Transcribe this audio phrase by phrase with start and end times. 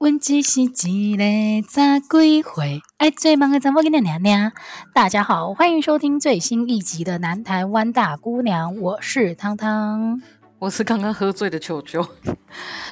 [0.00, 2.80] 问只是一个咋归回？
[2.96, 4.50] 爱最忙的怎么跟你娘娘？
[4.94, 10.22] 大家好，欢迎收听最新一集的《南台湾大姑娘》，我是汤汤，
[10.58, 12.02] 我是刚刚喝醉的球球。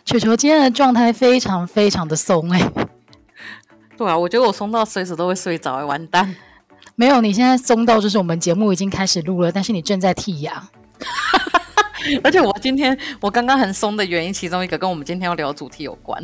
[0.04, 2.72] 球球今天的状态非常非常的松哎、欸，
[3.96, 6.36] 对啊，我觉得我松到随时都会睡着，完蛋。
[6.94, 10.68] 没有，你现在松到就是我们节目已经开始录了，但是你正在剔牙。
[12.22, 16.22] 而且我今天我刚刚很松的原因，其中一个跟我们今天要聊的主题有关。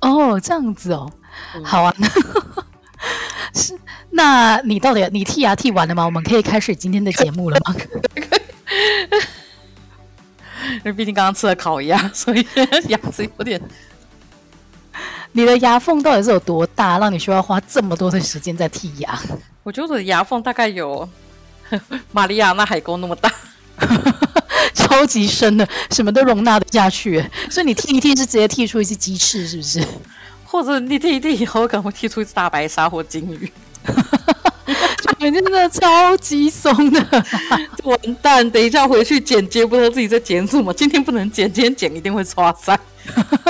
[0.00, 1.10] 哦，这样子哦，
[1.54, 1.94] 嗯、好啊。
[3.54, 3.78] 是，
[4.10, 6.04] 那你到底你剔牙剔完了吗？
[6.04, 7.74] 我们可以开始今天的节目了吗？
[10.74, 12.46] 因为毕竟刚刚吃了烤鸭，所以
[12.88, 13.60] 牙齿有点。
[15.32, 19.18] 你的牙缝到底是有多大，让你需要花这么多的时间在剔牙？
[19.62, 21.08] 我觉得我的牙缝大概有
[22.12, 23.30] 马里亚纳海沟那么大。
[24.78, 29.84] 超级深的，什么都容纳得下去，所以你剃一剃是直接剔出一只鸡翅，是不是？
[30.44, 33.52] 或者你剃一剃以后可能会剔出一只大白鲨或金鱼，
[35.18, 37.24] 就真的超级松的，
[37.84, 38.48] 完蛋！
[38.50, 40.72] 等一下回去剪接，不知道自己在剪什么。
[40.72, 42.78] 今天不能剪，今天剪一定会刷塞。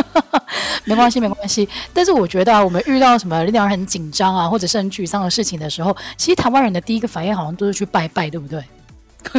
[0.85, 1.69] 没关系，没关系。
[1.93, 8.63] 但是我觉得啊，我们遇到什么令人很紧张啊，或者是很沮丧的事情的时候，其实台湾人的第一个反应好像都是去拜拜，对不对？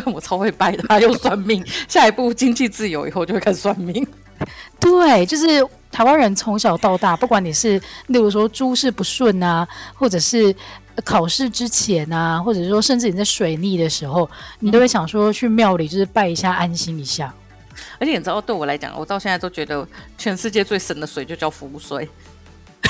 [0.05, 1.63] 我超会拜的，他又算命。
[1.87, 4.05] 下一步经济自由以后就会开始算命。
[4.79, 10.55] 对，就是台湾人从小到大，不管你是例如说诸事不顺啊，或者是
[11.03, 17.33] 考试之前啊，或者说甚至你在水逆的时候，你都会想说去庙里就是拜一下，安心一下。
[17.99, 19.85] 而且你知道，对我来讲，我到现在都觉得
[20.17, 22.07] 全世界最神的水就叫福水。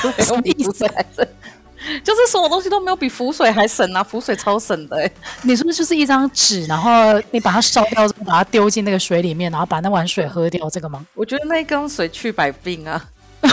[0.20, 0.88] 什么意思？
[2.04, 4.02] 就是所有东西都没有比浮水还省啊！
[4.02, 5.12] 浮水超省的哎、欸！
[5.42, 6.90] 你说就是一张纸，然后
[7.30, 11.04] 你把它烧掉把它丢进那个水里面，然后把那碗水喝掉，这个吗？
[11.14, 13.02] 我觉得那一缸水去百病啊！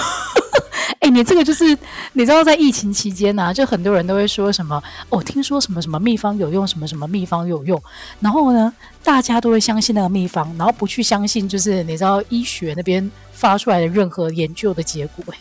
[1.00, 1.78] 哎、欸，你这个就是
[2.14, 7.82] 你知道，在疫情期间呢、啊，就很多人都会说什么哦，听说什么什么秘方有用，什么什么秘方有用，
[8.20, 8.74] 然后呢，
[9.04, 15.40] 大家都会相信那个秘方，然后不去相信就是你知道医学那边发出来的任何研究的结果、欸。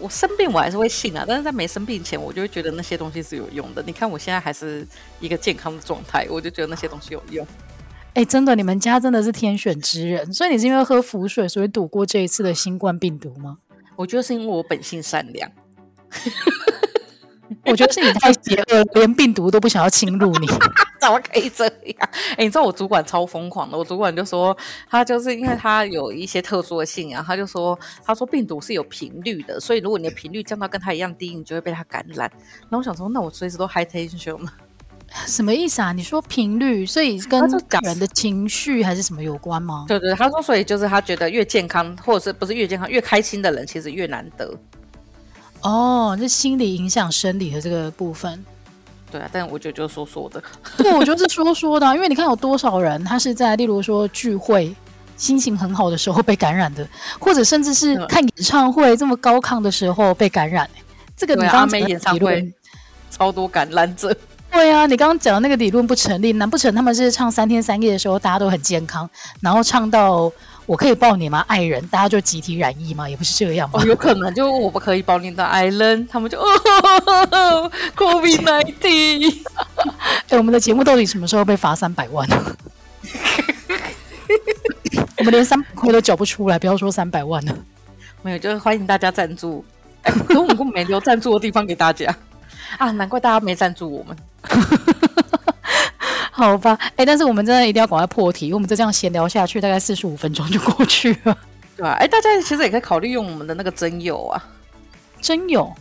[0.00, 3.82] 我生病我还是会信啊，但是在没生病前，我就会觉得那些东西是有用的。
[3.86, 4.86] 你看我现在还是
[5.20, 7.46] 一个健康的状态，我就觉得那些东西有用。
[8.14, 13.58] 哎、欸，真的，你们家真的是天选之人，所以你是因为喝符水，所以躲过这一次的新冠病毒吗？
[13.94, 15.50] 我觉得是因为我本性善良。
[17.64, 20.46] 我觉得是你太邪恶，连病毒都不想要侵入你，
[21.06, 22.08] 怎么可以这样？
[22.30, 24.56] 哎、欸，你知道我主管超疯狂的，我主管就说
[24.88, 32.30] 他就是因为他有一些特殊的信仰，他就说他说病毒是有频率的，所以如果你的频率降到跟他一样低，你就会被他感染。
[32.62, 34.52] 然后我想说，那我随时都 high tension 吗？
[35.26, 35.92] 什么意思啊？
[35.92, 37.40] 你说频率，所以跟
[37.84, 39.84] 人的情绪还是什么有关吗？
[39.86, 44.52] 对对，他说，所以就是他觉得越健康，或者是不是越健康越开心的人，其实越难得。
[45.62, 48.44] 哦，这心理影响生理的这个部分，
[49.16, 50.42] 对啊，但我觉得就是说说的，
[50.76, 54.74] 对，我觉得是说说的，因为你看有多少人他是在例如说聚会
[55.16, 56.86] 心情很好的时候被感染的，
[57.18, 60.68] 或者甚至是看演唱会这么高亢的时候被感染。
[61.16, 62.52] 这个你刚刚没演唱会
[63.10, 64.14] 超多感染者，
[64.52, 69.08] 对啊，你刚刚讲的那个理论不成立，难不成他们是唱三天三夜的时候大家都很健康，
[69.40, 70.30] 然后唱到？
[70.66, 71.86] 我可以抱你吗，爱人？
[71.86, 73.08] 大家就集体染疫吗？
[73.08, 73.80] 也不是这样吧。
[73.80, 79.42] 哦，有可能就我不可以抱你的爱人，他们就哦，COVID-19。
[80.28, 82.28] 哎，我们的节目到底什么时候被罚三百万？
[85.18, 87.56] 我们连三百块都缴不出来，不要说三百万了。
[88.22, 89.64] 没有，就是欢迎大家赞助。
[90.02, 92.12] 哎，可我们没留赞助的地方给大家
[92.78, 94.16] 啊，难怪大家没赞助我们。
[96.36, 101.34] 好吧，哎、欸，但是我们真的一定要赶快破题，因为我们再这样闲聊下去，大概四十五分钟就过去了，
[101.74, 101.92] 对吧、啊？
[101.94, 104.44] 哎、欸，大家其实也可以考虑用我们的那个真友啊，
[105.22, 105.72] 真友，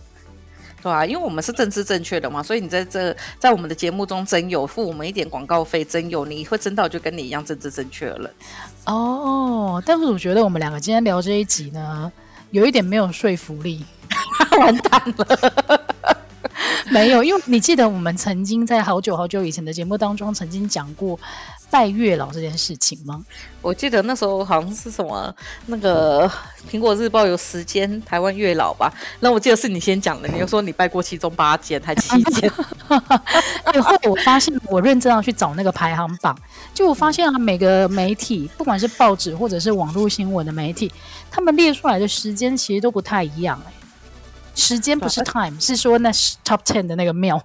[0.81, 8.31] 对啊，因为我们是政治正确的嘛，所以你在这在我们的节目中真友，付我们一点广告费，真友你会真到就跟你一样政治正确了。
[8.85, 12.09] 哦，但是我觉得我们两个今天聊这一集呢，
[12.51, 13.85] 有一点没有说服力，
[14.57, 15.94] 完蛋了。
[16.91, 21.19] 没有，因为你记得我们曾经在好久好久以前的节目当中曾经讲过
[21.71, 23.25] 拜月老这件事情吗？
[23.61, 25.33] 我记得那时候好像是什么
[25.65, 26.29] 那个
[26.69, 32.51] 苹果日报有十间台湾月老吧，那我记得是你先讲的，你又说你拜过其中八间还七间，
[33.73, 36.37] 然后来我发现我认真要去找那个排行榜，
[36.73, 40.91] 就我发现啊，每个媒体不管是报纸或者是网络新闻的媒体，
[41.31, 43.84] 他们列出来的时间其实都不太一样哎、欸。
[44.55, 47.39] 时间不 是 time，是说那是 top ten 的那个庙。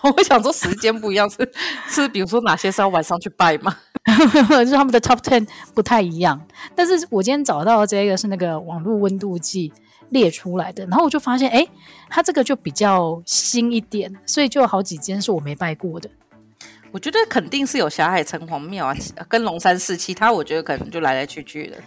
[0.02, 1.52] 我想说时间不一样， 是
[1.88, 3.74] 是比如说哪些是要晚上去拜吗？
[4.50, 6.40] 就是他们的 top ten 不太一样。
[6.74, 9.72] 但是我今天找到这个是那个网络温度计
[10.10, 11.66] 列出来的，然后我就发现，哎，
[12.10, 16.10] 它这个就比较新一点，所以就有好几间是我没拜过的。
[16.90, 18.96] 我觉得肯定是有霞海城隍庙啊，
[19.26, 21.78] 跟龙山寺，其他我觉得可能就来来去去的。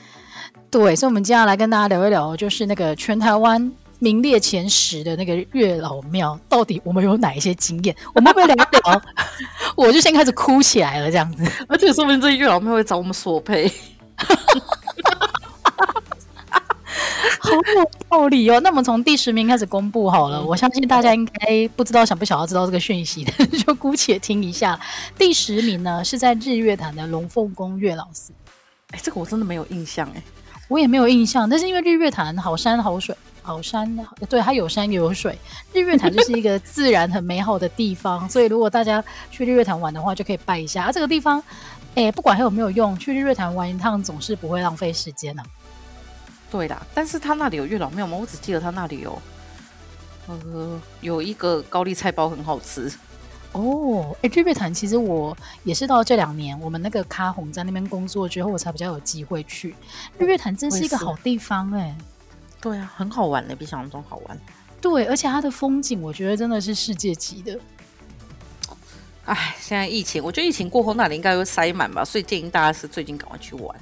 [0.70, 3.72] 对，所以我们接下来跟大家聊一聊，就是那个全台湾
[4.02, 7.96] 名列前十的那个月老庙，到底我们有哪一些经验？
[8.16, 9.02] 我们会聊一聊？
[9.78, 11.44] 我就先开始哭起来了，这样子。
[11.68, 13.72] 而且说不定这月老庙会找我们索赔。
[17.44, 18.60] 好有道理哦！
[18.62, 20.38] 那我们从第十名开始公布好了。
[20.40, 24.80] 嗯、我相信大家应该不知道想不想要知道这个讯息的， 就姑且听一下。
[25.16, 28.34] 第十名呢是在日月潭的龙凤宫月老寺。
[28.92, 30.24] 哎，这个我真的没有印象哎，
[30.70, 31.48] 我也没有印象。
[31.48, 33.98] 但是因为日月潭好山好水，好山
[34.30, 35.38] 对，它有山有水。
[35.74, 40.84] 日月潭就是一个自然很美好的地方，所以如果大家去日月潭玩的话，就可以拜一下。
[40.84, 41.42] 啊，这个地方，
[41.96, 45.50] 哎，不管还有没有用，去日月潭玩一趟总是不会浪费时间呢、啊。
[46.52, 48.18] 对啦，但是他那里有月老庙吗？
[48.18, 49.22] 我只记得他那里有，
[50.28, 52.92] 呃，有一个高丽菜包很好吃
[53.54, 54.16] 哦。
[54.22, 59.74] 哎，日月潭其实我也是到这两年，我们那个咖红在那边工作之后，我才比较有机会去
[60.18, 61.96] 日月潭，真是一个好地方哎。
[62.62, 64.38] 对啊，很好玩的，比想象中好玩。
[64.80, 67.60] 对，而且它的风景，我觉得真的是世界级的。
[69.26, 73.76] 哎，现在疫情，我觉得疫情过后那里应该会塞满吧，所以建议大家是最近赶快去玩。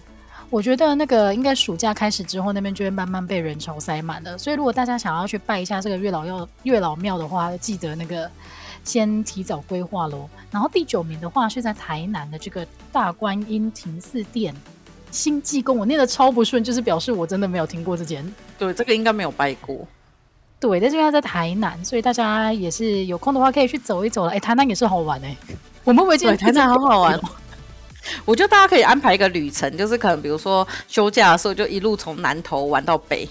[0.50, 4.38] 我觉得那个应该暑假开始之后，那边就会慢慢被人潮塞满了。
[4.38, 8.30] 所以如果大家想要去拜一下这个月老要月老庙的话，记得那个
[8.84, 10.28] 先提早规划喽。
[10.52, 14.54] 然后第九名的话是在台南的这个大观音亭寺殿
[15.12, 18.24] 星济公，我念的超不顺，就是表示我真的没有听过这间。
[18.58, 19.88] 对，这个应该没有拜过。
[20.60, 24.32] 对，但是因为在台南，所以大家也是有空的话可以去走一走了。
[24.32, 25.36] 哎，台南也是好玩哎，
[25.84, 27.20] 我们会不会台南好好玩？
[28.26, 33.28] 我觉得大家可以安排一个旅程，就是可能比如说休假的时候，就一路从南头玩到北，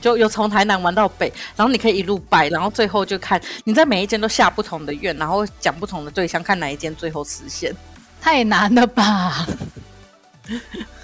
[0.00, 7.74] 就有从台南玩到北，然后你可以一路拜，然后最后就看你在每一间都下不同的愿，然后讲不同的对象，看哪一间最后实现。
[8.20, 9.46] 太难了吧？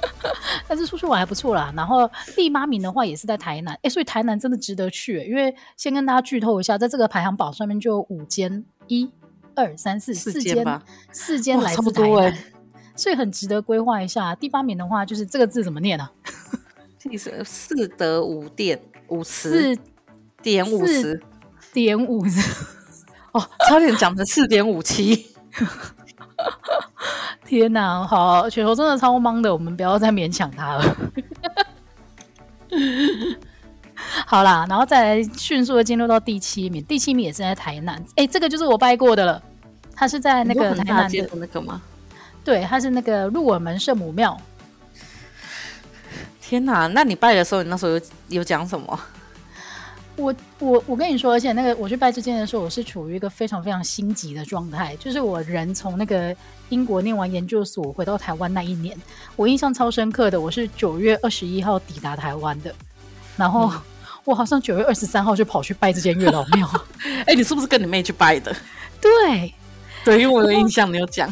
[0.68, 1.72] 但是出去玩还不错啦。
[1.76, 9.10] 然后第八名的话也是在台南，哎，所以台南真的值得去，因为先跟大家剧透一下，在这个排行榜上面就有五间一。
[9.54, 10.64] 二三四四间，
[11.12, 12.38] 四间来自台南，
[12.96, 14.34] 所以很值得规划一下。
[14.34, 16.08] 第八名的话，就是这个字怎么念呢？
[16.98, 19.82] 其实四得五点五十，四
[20.40, 21.22] 点五十，
[21.70, 22.40] 点五十。
[23.32, 25.26] 哦，差点讲成四点五七。
[27.44, 30.96] 天哪，好，雪球真的超忙的，我们不要再勉强他了。
[34.26, 39.42] 好啦，然后再来迅速的进入到第七名，第七名也是在台南，哎，这个就是我拜过的了，
[39.94, 41.80] 他是在那个台南的那个吗？
[42.44, 44.36] 对，他是那个鹿耳门圣母庙。
[46.40, 48.98] 天哪，那你拜的时候，你那时候有有讲什么？
[50.22, 56.34] 我我我跟你说，而且那个我去拜这件的时候，我是处于一个非常非常心急的状态，就是我人从那个
[56.68, 58.96] 英国念完研究所回到台湾那一年，
[59.36, 62.74] 我印象超深刻的，我是九月二十一号抵达台湾的，
[63.36, 63.68] 然后。
[63.70, 63.80] 嗯
[64.24, 66.70] 我好像九月二十三号就跑去拜这间月老庙。
[67.26, 68.54] 哎、欸，你是不是跟你妹去拜的？
[69.02, 69.52] 对，
[70.04, 71.28] 对，因为我有印象，你有讲。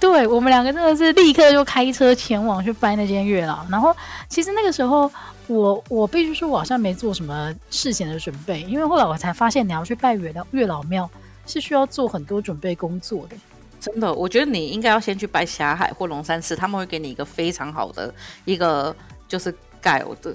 [0.00, 3.66] 对，我们两个真的是立刻就开车前往去拜那间月老。
[3.68, 3.94] 然后，
[4.28, 5.10] 其实那个时候，
[5.48, 11.10] 我我必须说，我好像没做什么事前的准备，因为后来我才发现，你要去拜月老月老庙
[11.46, 13.36] 是需要做很多准备工作的。
[13.80, 18.12] 真的，我觉得你应该要先去拜霞海或龙山寺，他们会给你一个非常好的
[18.44, 18.94] 一个
[19.26, 20.34] 就是盖的。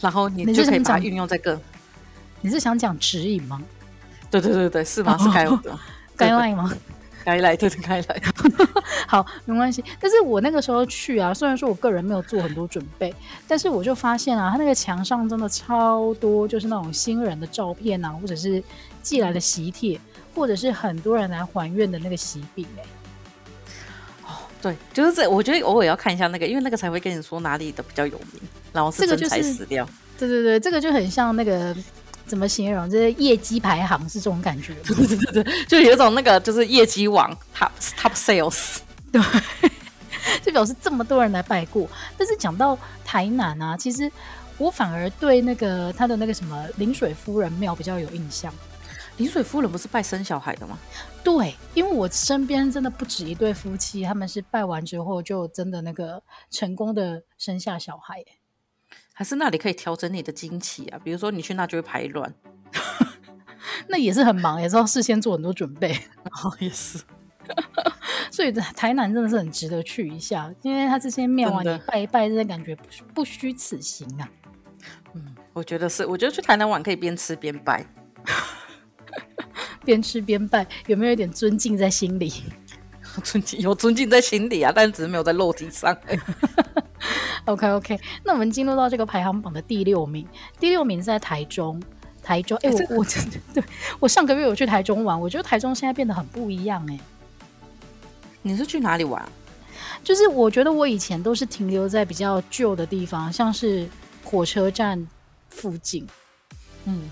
[0.00, 1.60] 然后你就可以把它运用在个。
[2.40, 3.60] 你是想讲指引吗？
[4.30, 5.18] 对对对对，是吗？
[5.18, 5.76] 是该有的，
[6.16, 6.72] 该来吗？
[7.28, 8.22] 该来对对该来。
[9.06, 9.84] 好，没关系。
[10.00, 13.14] 但是我那个时候去啊，虽然说我个人没有做很多准备，
[13.46, 18.62] 但是我就发现啊，他那个墙上真的超多，就是那种新人的照片啊，或者是
[19.02, 20.00] 寄来的喜帖，
[20.34, 22.82] 或者是很多人来还愿的那个喜饼哎。
[24.60, 28.42] 对，就是这，我觉得偶尔要看一下那个，因为那个才会跟你说哪里的比较有名，
[28.72, 28.90] 然后。
[28.90, 29.54] 这个就是、
[30.18, 31.76] 对对对，这个就很像那个
[32.28, 32.88] 怎么形容？
[32.88, 34.74] 就是业绩排行是这种感觉。
[34.86, 38.78] 对对对对，就有一种那个就是业绩王，top top sales。
[39.10, 39.20] 对，
[40.44, 41.88] 就表示这么多人来拜过。
[42.16, 44.10] 但是讲到台南啊，其实
[44.58, 48.52] 我反而对那个他的那个什么临水夫人庙比较有印象。
[49.16, 50.78] 临水夫人不是拜生小孩的吗？
[51.24, 58.22] 对，因为我身边真的不止一对夫妻，他们是拜完之后就真的那个成功的生下小孩。
[59.18, 61.00] 还是那里可以调整你的经期啊？
[61.02, 62.32] 比如说你去那就会排卵，
[63.88, 65.90] 那也是很忙，也是要事先做很多准备。
[66.44, 67.00] 哦，也是。
[68.30, 74.30] 所以台南真的是很值得去一下，因为它这些庙啊，你拜一拜，真的感觉不不虚此行啊。
[75.14, 77.84] 嗯，我觉得是，我觉得去台南玩可以边吃边拜，
[79.84, 82.32] 边吃边拜，有没有一点尊敬在心里？
[83.20, 85.96] 尊敬 有尊敬在心里啊，但只是没有在肉体上。
[87.46, 90.26] OK OK，那我们进入到这个排行榜的第六名，
[90.60, 91.82] 第六名是在台中。
[92.20, 93.64] 台中，哎、欸，我我真的 对
[93.98, 97.00] 我上个月有去台中玩，我觉得台中现在变得很不一样哎、欸。
[98.42, 99.26] 你是去哪里玩？
[100.04, 103.88] 就是我觉得我以前都是停留在比较旧的地方，像是
[104.22, 105.08] 火车站
[105.48, 106.06] 附近。
[106.84, 107.10] 嗯，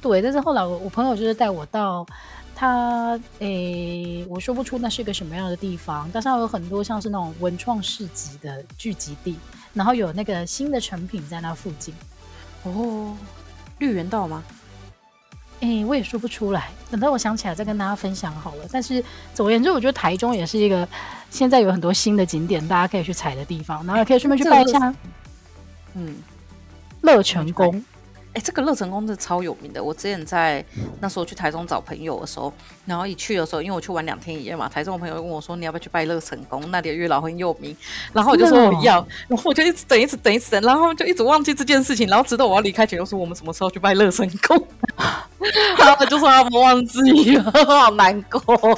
[0.00, 0.22] 对。
[0.22, 2.06] 但是后来我我朋友就是带我到
[2.54, 9.36] 他，哎、欸，我说不出那是一个什么样的地方，但是它有很多像是那种文创市集的聚集地，
[9.72, 11.94] 然后有那个新的成品在那附近。
[12.62, 13.16] 哦。
[13.80, 14.42] 绿园道吗？
[15.58, 18.64] 诶、欸，我也说不出来，等到我想起来再跟大家分享好了。
[18.70, 19.02] 但是
[19.34, 20.88] 总而言之，我觉得台中也是一个
[21.28, 24.94] 现在有很多新的景点，大家可以去踩的地方，然后也可以顺便去拜一下。
[25.94, 26.14] 嗯，
[27.00, 27.84] 乐成宫。
[28.34, 29.82] 哎、欸，这个乐成宫真的超有名的。
[29.82, 30.64] 我之前在
[31.00, 32.52] 那时候去台中找朋友的时候，
[32.84, 36.60] 然后一去的时候，因为我去玩两天一夜嘛，台中的朋友问我说：“你要不要去拜乐成宫？
[36.72, 37.76] 那里的月老很有名。”
[38.12, 44.66] 然后我就说我要，然后我就一直等，一直等，一直等，然后就一直忘记这件事情，然后直到我要离开前，又说我们什么时候去拜乐成宫？
[45.78, 48.76] 然后就说他们忘记了， 好难过。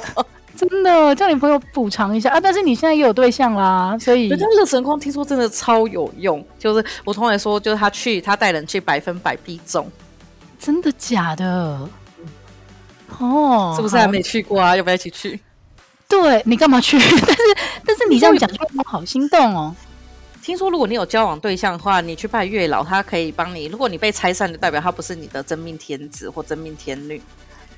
[0.57, 2.39] 真的叫你朋友补偿一下啊！
[2.39, 9.87] 但是你现在也有对象啦，所以人家乐成宫听说真的超有用，就是我同学说，就是他去他带人去百分百必中，
[10.59, 11.87] 真的假的？
[13.19, 14.75] 哦，是不是还没去过啊？
[14.75, 15.39] 要不要一起去？
[16.09, 16.97] 对，你干嘛去？
[16.99, 17.43] 但是
[17.85, 19.75] 但是你这样讲就我好心动哦。
[20.41, 23.65] 听说如果你有交往对象的话，你去拜月老，他可以帮你。
[23.65, 27.21] 如果你被拆散，就代表他不是你的真命天子或真命天女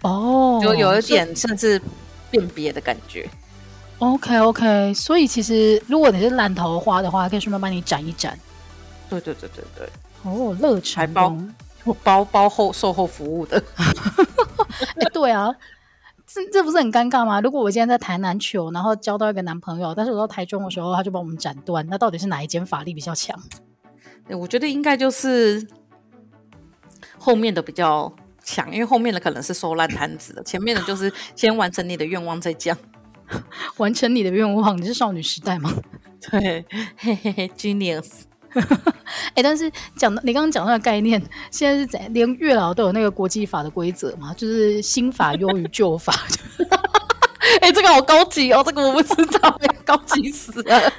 [0.01, 1.81] 哦，就有一点甚至。
[2.31, 3.29] 辨别的感觉
[3.97, 8.37] ，OK OK，所以其实如果你是烂桃花的话，可以顺便帮你斩一斩。
[9.09, 9.89] 对对对对对，
[10.23, 11.35] 哦，乐成还包
[11.83, 13.57] 我包包后售后服务的。
[13.57, 15.53] 欸、 对啊，
[16.27, 17.41] 这这不是很尴尬吗？
[17.41, 23.37] 如果我今天在台南求，然后交到一个男朋友，但是我到台中的时候，他就帮我们斩断，那到底是哪一间法力比较强？
[24.29, 25.67] 我觉得应该就是
[27.17, 28.13] 后面的比较。
[28.49, 32.75] 抢，因为后面的可能是收烂摊子的，前面的就是先完成你的愿望再讲。
[33.77, 35.71] 完成你的愿望，你是少女时代吗？
[36.31, 36.65] 对，
[36.97, 38.23] 嘿嘿嘿，Genius。
[38.55, 42.11] 哎、欸，但是讲到你刚刚讲那个概念，现在是怎？
[42.11, 44.33] 连月老都有那个国际法的规则嘛？
[44.33, 46.11] 就是新法优于旧法。
[47.61, 50.91] 哎、欸，这个好高级哦，这个我不知道，高级死了。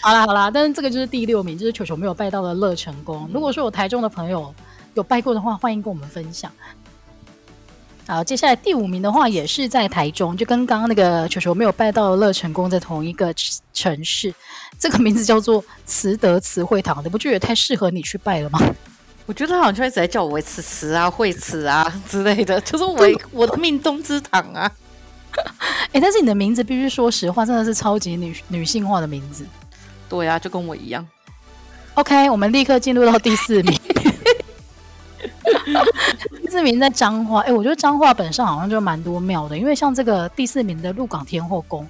[0.00, 3.28] 好啦好啦，但是这个就是第六名，就是球球没有拜到的乐成功。
[3.34, 4.54] 如果说有台中的朋友
[4.94, 6.50] 有拜过的话，欢迎跟我们分享。
[8.08, 13.34] 好，接下来第五名的话也是在台中，就跟刚刚那个球球没有拜到的乐成功在同一个
[13.74, 14.32] 城市，
[14.78, 18.60] 这个名字叫做慈德慈惠堂，你不觉得太适合你去拜了吗？
[19.26, 22.96] 我觉得他好像一直在叫我为慈慈啊、惠慈啊之类的， 就是我
[23.32, 24.70] 我的命中之堂啊。
[25.36, 29.44] 哎、欸，但是你的名字必须说实话，真的是超级女女性化的名字。
[30.08, 31.04] 对啊，就跟我一样。
[31.94, 33.76] OK，我们立刻进入到第四名。
[36.42, 41.86] 第四名在彰化，哎、欸，我觉得彰化本身好像就蛮多庙的，因为像这个第四名的鹿港天后宫，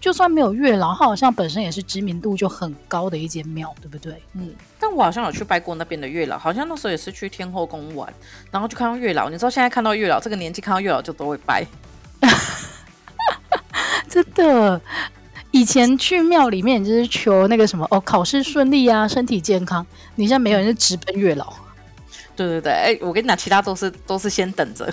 [0.00, 4.22] 就算没有月老，它好像本身也是知名度就很高的一间庙，对不对？
[4.34, 8.12] 嗯，但我好像有去拜过那边的月老，好像那时候也是去天后宫玩，
[8.50, 9.28] 然后就看到月老。
[9.28, 11.66] 你知道现在看到月老，这个年纪看到月老就都会拜，
[14.08, 14.80] 真的。
[15.52, 19.86] 以前去庙里面就是求那个什么哦，考试顺利啊，身体健康。
[20.16, 21.50] 你现在没有人是直奔月老。
[22.36, 24.92] 对对对，哎、欸，我跟你讲，其他都是都是先等着，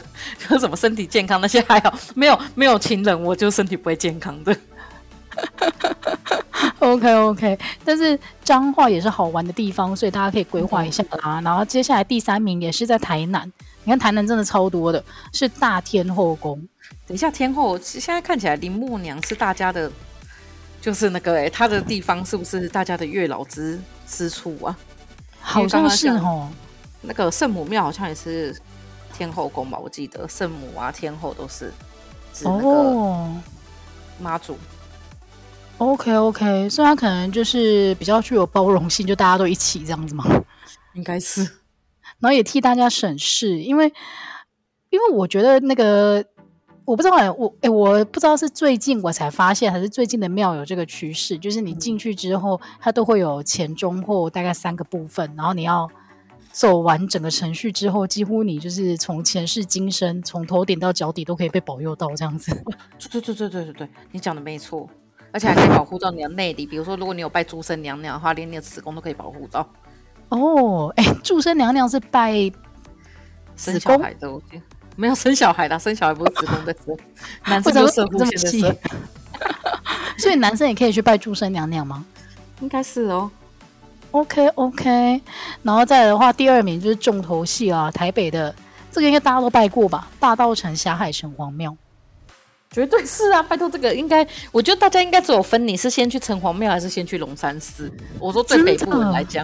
[0.49, 4.55] 就什么身体健康那些还好，没有没有情人，我就身体不会健康的。
[6.79, 11.41] OK OK，但是彰化也是好玩的地方，所以大家可以规划一下啦。
[11.43, 13.51] 然后接下来第三名也是在台南，
[13.83, 16.57] 你看台南真的超多的，是大天后宫。
[17.07, 19.91] 等一下，天后现在看起来林默娘是大家的，
[20.81, 24.77] 就是那个哎，他的地方是不是大家的月老之之处啊？
[25.39, 26.49] 好像是哦。
[27.05, 28.55] 那个圣母庙好像也是
[29.13, 29.77] 天后宫吧？
[29.77, 31.71] 我记得圣母啊、天后都是
[32.33, 33.29] 指那个
[34.19, 34.57] 妈祖。
[35.79, 40.23] Oh, OK OK，所以他可能就是比较具有包容性，就大家都一起这样子嘛？
[40.93, 41.41] 应该是，
[42.19, 43.91] 然后也替大家省事，因为
[44.89, 46.23] 因为我觉得那个
[46.85, 55.89] 我不知道，我哎、欸，我不知道是最近我才发现，还是最近的庙有这个趋势，就是你进去之后，它都会有前中后大概三个部分，然后你要。
[56.53, 62.55] 走完整个程序之后，几乎你就是从前世今生，从头顶到脚底都可以被保佑到这样子。
[63.11, 64.87] 对对对对对对，你讲的没错。
[65.31, 66.63] 而且还可以保护到你的内里。
[66.63, 69.67] 比如说，如果你有拜诸生娘娘的话，连你的子宫都可以保护到。
[70.29, 72.51] 哦，哎，注生娘娘是拜
[73.55, 74.39] 生小孩的，我
[74.95, 76.95] 没有生小孩的，生小孩不是子宫的生，
[77.47, 78.61] 男生就生这么细。
[80.19, 82.05] 所以男生也可以去拜注生娘娘吗？
[82.61, 83.31] 应该是哦。
[84.13, 85.21] OK OK，
[85.63, 88.53] 然后再来的话，第二名就是重头戏啊，台北的
[88.91, 90.07] 这个应该大家都拜过吧？
[90.19, 91.75] 大道城霞海城隍庙，
[92.69, 93.41] 绝对是啊！
[93.41, 97.91] 拜托这个应该，我觉得大家应该只有分你是先去城隍庙还是先去龙山寺。
[98.19, 99.43] 我说对北部人来讲，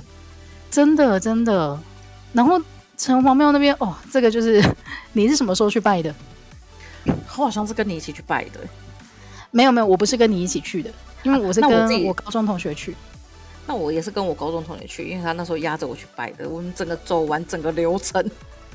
[0.69, 1.77] 真的真的。
[2.31, 2.61] 然后
[2.95, 4.63] 城隍庙那边哦，这个就是
[5.13, 6.13] 你是什么时候去拜的？
[7.05, 8.59] 我好像是跟你一起去拜的。
[9.49, 10.91] 没有没有，我不是跟你一起去的，
[11.23, 12.95] 因为我是跟我高中同学去。
[13.69, 16.49] 那我也是跟我高中同学去，因为他那时候压着我去拜的。
[16.49, 18.27] 我们整个走完整个流程，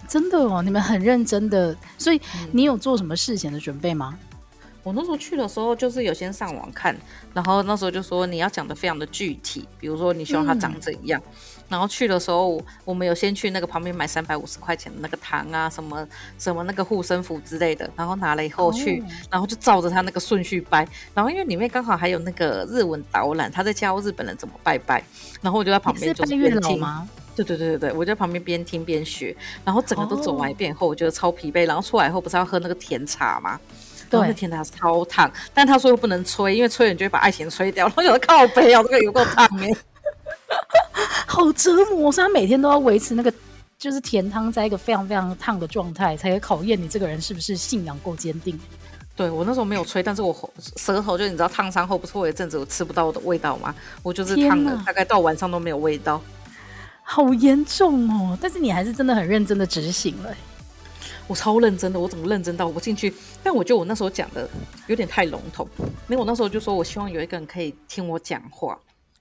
[0.06, 1.76] 真的哦，你们很认真的。
[1.98, 2.20] 所以
[2.52, 4.16] 你有做什么事前的准备吗？
[4.30, 4.33] 嗯
[4.84, 6.94] 我那时候去的时候，就是有先上网看，
[7.32, 11.20] 然后那时候就说你要讲的非常的具体，比如说你希望它长怎样。
[11.26, 16.06] 嗯、然后去的时候，我们有先去那个旁边买三百五十块钱的那个糖啊，什么
[16.38, 20.86] 什么那个护身符之类的，然后拿了以后去，哦、然后就照着他那个顺序掰。
[21.14, 25.02] 然后因为里面刚好还有那个日文导览，他在教日本人怎么拜拜。
[25.40, 27.08] 然后我就在旁边就是边听吗？
[27.34, 29.34] 对对对对对，我就在旁边边听边学。
[29.64, 31.66] 然后整个都走完一遍以后，我觉得超疲惫。
[31.66, 33.58] 然后出来以后不是要喝那个甜茶吗？
[34.10, 35.30] 对，天哪，超烫！
[35.52, 37.86] 但他说又不能吹，因为吹你就会把爱情吹掉。
[37.86, 39.68] 然后有的靠背啊，这个有够烫哎，
[41.26, 42.10] 好折磨！
[42.12, 43.32] 所以他每天都要维持那个，
[43.78, 48.58] 就是甜汤在一个非常非常烫的状态，才可以考验你这个人是不是信仰够坚定。
[49.16, 50.36] 对，我那时候没有吹，但是我
[50.76, 53.74] 舌头就你知道烫伤后不是会有一阵子我吃不到的味道吗？
[54.02, 56.20] 我就是烫了，大概到晚上都没有味道，
[57.02, 58.36] 好严重哦！
[58.40, 60.34] 但是你还是真的很认真的执行了。
[61.26, 63.12] 我超认真的，我怎么认真到我进去？
[63.42, 64.48] 但我觉得我那时候讲的
[64.88, 65.66] 有点太笼统，
[66.08, 68.78] 因为我那时候就说我希望有一个人可以听我讲话，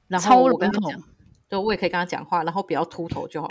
[0.09, 1.01] 然后我跟他讲，
[1.47, 3.47] 对，我也可以跟他讲话，然后不要秃头就好。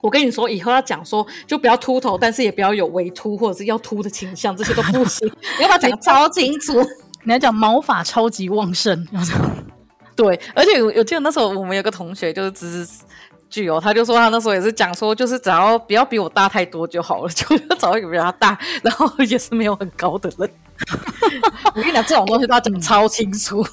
[0.00, 5.26] 我跟你说，以后要讲说就不要秃头，但是也不要有微秃或者是要秃的倾向，这些都不行。
[5.58, 6.80] 你要把它讲得超清楚，
[7.24, 9.06] 你要讲毛发超级旺盛，
[10.14, 13.02] 对，而且我记得那时候我们有个同学就是只是。
[13.50, 20.48] 具有，他就说他那时候也是讲说，就是只要不要比我大太多就好了， 就要找一个比他大，然后也是没有很高的人。
[21.74, 23.66] 我跟你讲，这种东西都要讲超清楚，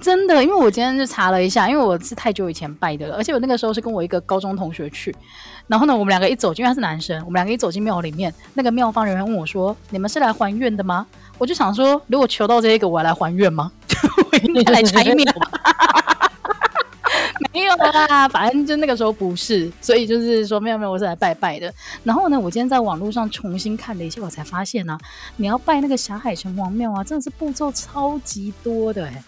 [0.00, 0.44] 真的。
[0.44, 5.14] 因为我今天就查了一下，因为我是太久以前拜的了，而且我那个时候是跟我一个高中同学去，
[5.66, 11.06] 然后呢，我们两个一走进，因为他是男生，我们两个一走进庙里面，那个庙方人员问我说：“你们是来还愿的吗？”
[11.38, 13.70] 我就想说，如果求到这一个，我要来还愿吗？
[14.30, 15.24] 我应该来拆庙。
[17.52, 21.72] 没有啦，反正就那个时候不是，所以就是说没有没有，我是来拜拜的。
[22.04, 25.00] 然后呢，我今天在网络上重新看了一下，我才发现呢、啊，
[25.36, 29.22] 你要拜那个霞海城隍庙啊，真的是步骤超级多的哎。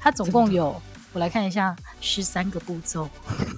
[0.00, 0.80] 它总共有，
[1.12, 3.08] 我来看一下， 十三个步骤。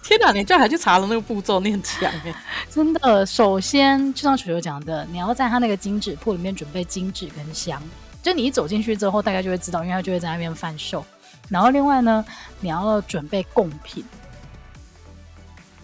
[0.04, 2.34] 天哪，你居然还去查了那个步骤，你很强哎！
[2.70, 7.82] 真的，首先就像球球讲的，你要在他那个金纸铺里面准备金纸跟香，
[8.22, 11.04] 就你一走进去之后，大概就会知道，因为他就会在那边贩售。
[11.48, 12.24] 然后另外呢，
[12.60, 14.04] 你要准备贡品。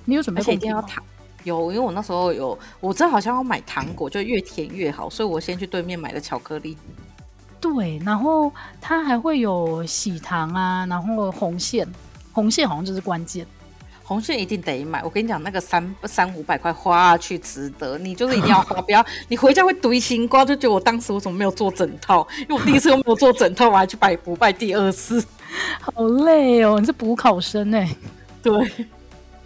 [0.04, 0.84] 你有准备贡品吗？
[1.44, 6.76] 有，因为我那时候有，我这好像要买糖果，就越甜越好，所以我先去对面买了巧克力。
[7.60, 11.86] 对，然后它还会有喜糖啊，然后红线，
[12.32, 13.46] 红线好像就是关键。
[14.04, 22.26] 红线一定得买，我跟你讲，那个三三五百块花下去值得，你就是一定要花， 不要你回家会堆心瓜，就觉得我当时我怎么没有做整套？
[22.40, 25.24] 因为我第一次又没有做整套，我还去拜不拜第二次。
[25.80, 27.88] 好累哦，你是补考生哎。
[28.42, 28.52] 对，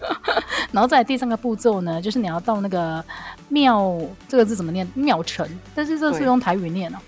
[0.73, 3.05] 然后再来第三个步骤呢，就是你要到那个
[3.49, 4.87] 庙，这个字怎么念？
[4.95, 6.99] 庙城，但是这是用台语念哦。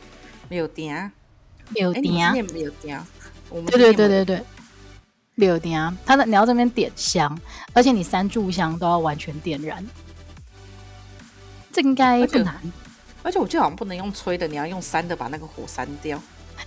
[0.49, 1.11] 庙埕，
[1.71, 2.43] 庙埕，庙
[3.51, 3.71] 埕。
[3.71, 4.45] 对对对对对，
[5.35, 7.39] 庙埕，他的你要这边点香，
[7.73, 9.83] 而且你三炷香都要完全点燃，
[11.73, 12.55] 这应该不难。
[13.23, 16.21] 而且我记得好像不能用吹的，你要用扇的把那个火扇掉。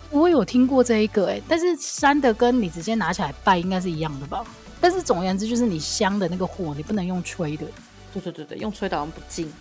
[0.09, 4.43] 我有听过这一个哎、欸，但是山的跟你直接拿起来拜应该是一样的吧？
[4.79, 7.65] 但是总而言之，就是你香的那个火，你不能用吹的。
[8.13, 9.51] 对对对对，用吹的好像不敬。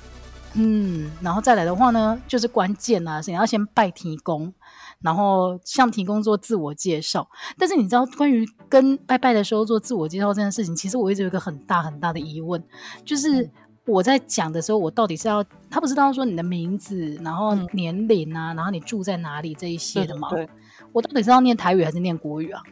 [0.54, 4.52] 嗯，然后再来的话呢，就是关键啊，是你要先拜提供，
[5.00, 7.28] 然后向提供做自我介绍。
[7.56, 12.62] 但是你知道，关于跟拜拜的时候做自我介绍这件事情，其实我一直有一个很大很大的疑问，
[13.04, 13.48] 就是。
[13.90, 20.28] 嗯我在讲的时候，我到底是要他不知道说你的名字，然后年龄啊，嗯、然后你住在哪里这一些的吗？
[20.30, 20.48] 对，
[20.92, 22.62] 我到底是要念台语还是念国语啊？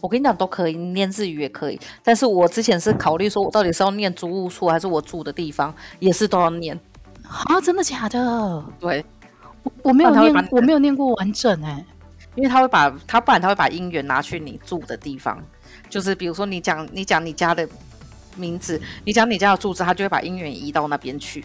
[0.00, 1.80] 我跟你讲都可以，念日语也可以。
[2.02, 6.78] 但是我之前是考虑说，我到底是要念租屋处还是我住的地方，也是都要念。
[7.26, 8.64] 啊，真的假的？
[8.78, 9.04] 对，
[9.62, 11.86] 我我没有念，我没有念过完整哎、欸。
[12.36, 15.40] 因为他会把他，不然他会把姻缘拿去你住的地方，
[15.88, 17.66] 就是比如说你讲你讲你家的
[18.36, 21.44] 名字，你讲你家的住址，他就会把姻缘移到那边去。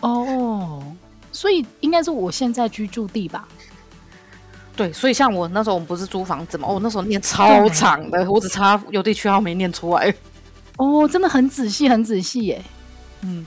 [0.00, 0.82] 哦，
[1.32, 3.46] 所以应该是我现在居住地吧？
[4.76, 10.14] 对，所以像我那时候我们不是租房子嘛，哦，那时候念超长的，我只差邮地区号没念出来。
[10.76, 12.62] 哦，真的很仔细，很仔细耶。
[13.22, 13.46] 嗯。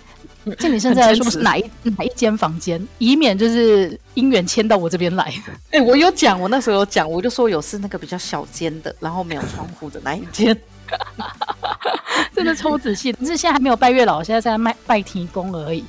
[0.57, 5.25] 就你现在来说是哪一哪一间房间，以免就是姻缘迁到我这边来。
[5.69, 10.57] 哎、欸，我有讲，我那时候有讲，我就说有是那个比较小间的，然后没有窗户的那一间。
[12.33, 15.83] 真的超仔细，只是现在还没有拜月老，现在在拜拜提公而已。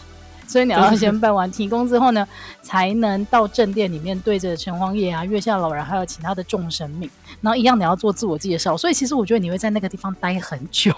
[0.46, 2.26] 所以你要先拜完提公之后呢，
[2.60, 7.08] 才能到正殿里面对着城隍爷啊、月下老人还有其他的众神明，
[7.40, 8.76] 然后一样你要做自我介绍。
[8.76, 10.92] 所以其实我觉得你会在那个地方待很久。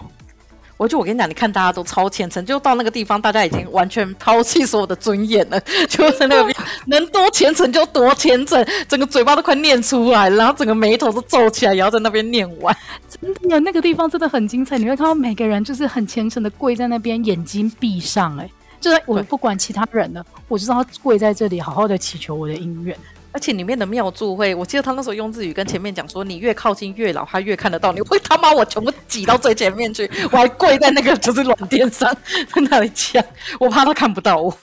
[0.83, 12.77] 我就我跟你讲，你看大家都超虔诚，就到那个地方，大家已经完全抛弃所有的尊严了， 就在那边能多虔诚就多虔诚，整个嘴巴都快念出来，然后整个眉头都皱起来，也要在那边念完。
[13.09, 22.97] 真的，那个地方真的很精彩，你会看到每个人就是很虔诚的跪在那边，眼睛闭上，哎，就是我不管其他人了，我就让他跪在这里，好好的祈求我的姻缘。
[23.33, 28.01] 而且里面的妙助会，我记得他那时候用日语跟前面讲说，你越靠近月老，他越看得到你。
[28.03, 32.15] 会他妈我全部挤到最前面去， 我还跪在那个就是软垫上，
[32.55, 33.25] 在那里讲，
[33.59, 34.57] 我怕他看不到我。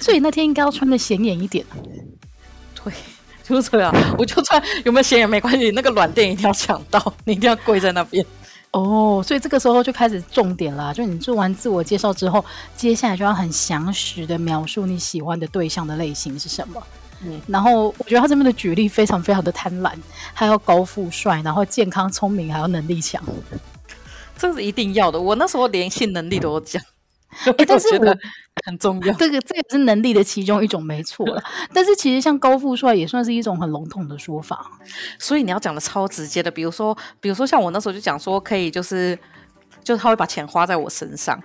[0.00, 1.64] 所以那天应该要穿的显眼一点。
[2.82, 2.92] 对，
[3.44, 3.94] 就是这样。
[4.16, 8.24] 我就穿有没有显眼没关系，那个软垫一定要抢到，你一定要跪在那边。
[8.70, 16.82] 哦，所以这个时候就开始重点啦，就你做完自我介绍之后，接下来就要很详实的描述你喜欢的对象的类型是什么。
[17.24, 19.92] 嗯，然后我觉得他这边的举例非常非常的贪婪，
[20.32, 23.20] 还要高富帅，然后健康聪明，还要能力强，
[24.36, 25.20] 这是一定要的。
[25.20, 26.80] 我那时候连性能力都有讲，
[27.44, 28.16] 欸、 但是我觉得
[28.64, 29.12] 很重要。
[29.18, 31.42] 这个这个是能力的其中一种，没错了。
[31.74, 34.70] 但是其实像高富帅也算是一种很笼统的说法，
[35.18, 39.18] 所以你要讲的超直接的，比如说，比如说像我那时候就讲说，可以就是，
[39.82, 41.42] 就是他会把钱花在我身上。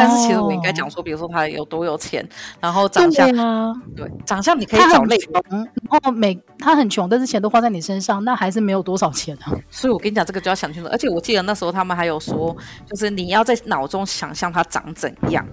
[0.00, 2.26] 但是其实我应该讲说，比如说他有多有钱，
[2.58, 9.52] 然后长相啊，对，长相你可以找类型，然后每他很穷，但是钱都花在你身上，那还是没有多少钱啊。
[9.68, 10.88] 所以我跟你讲，这个就要想清楚。
[10.88, 15.46] 而且我记得那时候他们还有说，就是你要在脑中想象他长怎样，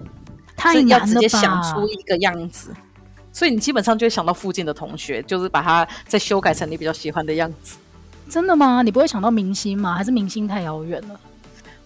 [0.56, 2.74] 他要直接想出一个样子。
[3.30, 7.76] 所以你基本上就会想到附近的同学，就是把他再修改成你比较喜欢的样子。
[8.28, 8.82] 真的吗？
[8.82, 9.94] 你不会想到明星吗？
[9.94, 11.20] 还是明星太遥远了？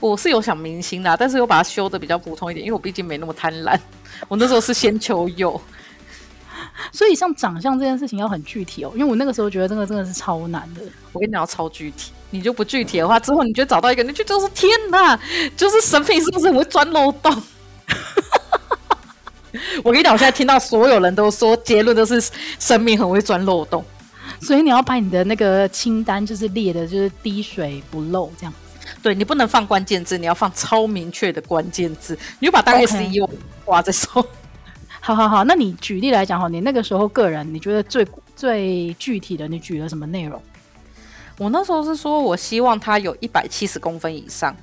[0.03, 3.79] 我是有想明星的，但是我把它修的比较普通一点，因为我毕竟没那么贪婪。
[4.29, 5.61] 我那时候是先求有，
[6.93, 8.91] 所以像长相这件事情要很具体哦。
[8.95, 10.81] 因为我那个时候觉得这个真的是超难的。
[11.12, 15.17] 我跟你讲要超具体，你就不具体的话，之后你就找到一个，你就就是天哪，
[15.57, 17.43] 就是神明是不是很会钻漏洞？
[19.85, 22.21] 我跟你讲，我现在听到所有人都说结论都是
[22.59, 23.85] 神明很会钻漏洞，
[24.41, 28.53] 所以你要把你的那个清单就是列的，就是滴水不漏这样。
[29.03, 33.29] 对，你不能放关键字，你要放超明确的关键字，你就把大概 SEO
[33.65, 34.25] 挂在手。
[35.01, 40.41] 好好好，那你举例来讲哈，你那个时候个人你觉得最最具体的，你举了什么内容？
[41.38, 44.55] 我那时候是说我希望他有一百七十公分以上，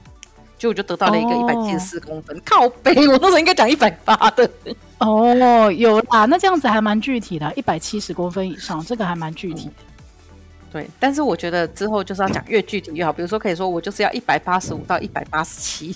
[0.57, 4.49] 就我就得到了一个一百七十四公分，哦、靠背，我那时候应该讲一百八的。
[4.99, 9.73] 哦，有啦，那这样子还蛮具体的，一百七十公分以上，这个还蛮具体的。
[10.71, 13.11] 对，但是我觉得之后就是要讲越具体越好。
[13.11, 15.95] 比如说，可以说我就是要一百八十五到一百八十七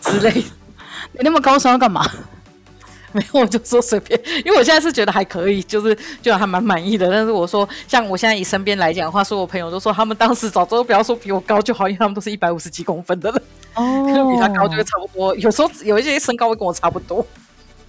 [0.00, 0.42] 之类的。
[1.12, 2.08] 你那么高深要干嘛？
[3.12, 4.20] 没有，我就说随便。
[4.44, 7.10] 因为我现在是觉得还可以，就是就还蛮满意的。
[7.10, 13.42] 但是我说，像我现在以身边来讲的话，说我朋友都说他们当时早知道不要说比我高就好，因为他们都是一百五十几公分的了。
[13.74, 15.34] 哦， 比他高就会差不多。
[15.36, 17.26] 有时候有一些身高会跟我差不多。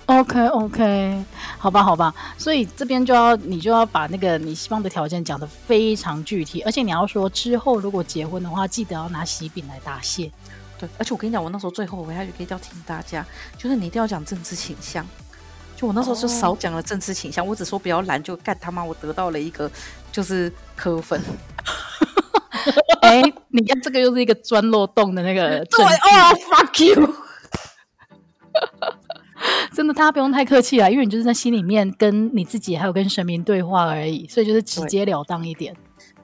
[0.07, 1.23] OK OK，
[1.57, 10.31] 好吧好吧，所以这边就要你就要把那个你希望的条件讲得非常具体，而且你要说之后如果结婚的话，记得要拿喜饼来答谢。
[10.79, 13.25] 对，而且我跟你讲，我那时候最后我还要提醒大家，
[13.57, 15.05] 就是你一定要讲政治倾向。
[15.75, 17.51] 就我那时候就少讲了政治倾向，oh.
[17.51, 19.69] 我只说比较懒，就干他妈我得到了一个
[20.11, 21.21] 就是科分。
[23.01, 27.13] 哎、欸，你看这个又是一个钻漏洞的那个 对哦、oh,，fuck you。
[29.77, 35.71] 真的，大家不用太客气啊，因为你就是在心里面跟你自己还有跟神明对话而已，所以就是直截了当一点。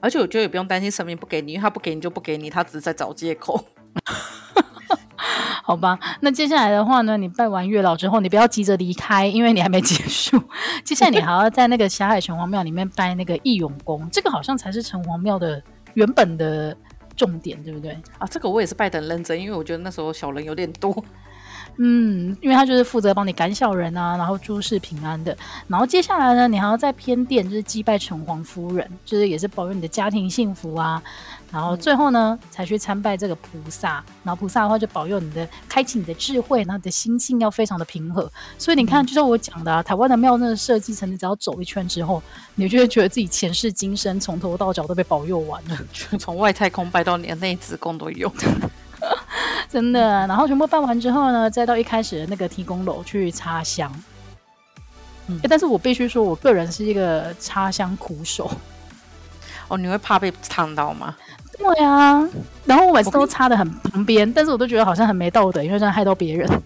[0.00, 3.64] 而且我觉得也不用担心神明不给你，因为他不给你就不给你，他只是在找借口。
[5.62, 10.42] 好吧，那接下来的话呢，你拜完月老之后，你不要急着离开，因为你还没结束。
[10.82, 15.62] 接下来你还要在那个霞海城隍庙里面拜那个义勇公，这个好像才是城隍庙的
[15.92, 16.76] 原本的
[17.14, 17.92] 重点，对不对？
[18.18, 20.92] 啊，这个我也是拜的很认真，因为我觉得那时候小人有点多。
[21.76, 25.36] 嗯，因为他就是负责帮你赶小人啊，然后诸事平安的。
[25.66, 31.02] 然后接下来呢，你还要在偏殿就是祭拜城隍夫人，就是也是保佑你的家庭幸福啊。
[31.50, 34.04] 然后最后呢，嗯、才去参拜这个菩萨。
[34.22, 38.30] 然后菩萨的话就保佑你的，开启你的智慧，然后你的心性要非常的平和。
[38.58, 42.22] 所以你看，就像我讲的、啊，台湾的庙那个设计成，你只要走一圈之后，
[42.56, 45.78] 你就会觉得自己前世今生从头到脚都被保佑完了，
[46.18, 48.32] 从外太空拜到你的内子宫都有。
[49.68, 53.92] 真的，然后全部办完之后呢，再到一开始的那个提供楼去插香。
[55.26, 58.50] 嗯，但是我必须说，我个人是一个插香苦手。
[59.68, 61.16] 哦，你会怕被烫到吗？
[61.56, 62.28] 对啊，
[62.64, 66.48] 然后我每次都插的很旁边，但是我都觉得好像很没道德，因为这样害到别人。
[66.50, 66.60] 我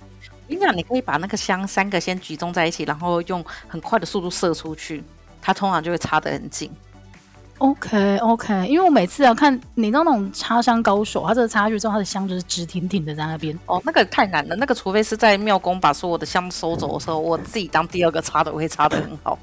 [0.49, 5.05] 跟你讲，你可以把那个香三个先集中在一起，然后用很快的速度射出去，
[5.41, 6.71] 它通常就会插得很紧。
[7.59, 13.59] OK OK，因为我每次要看你知道那种插香高手，他这个插下去之后，他的香就是直挺挺的在那边。
[13.67, 19.39] 哦，那个太难了，那个除非是在庙公把所有的香收走的时候，我自己当第二个插的，我会插的很好。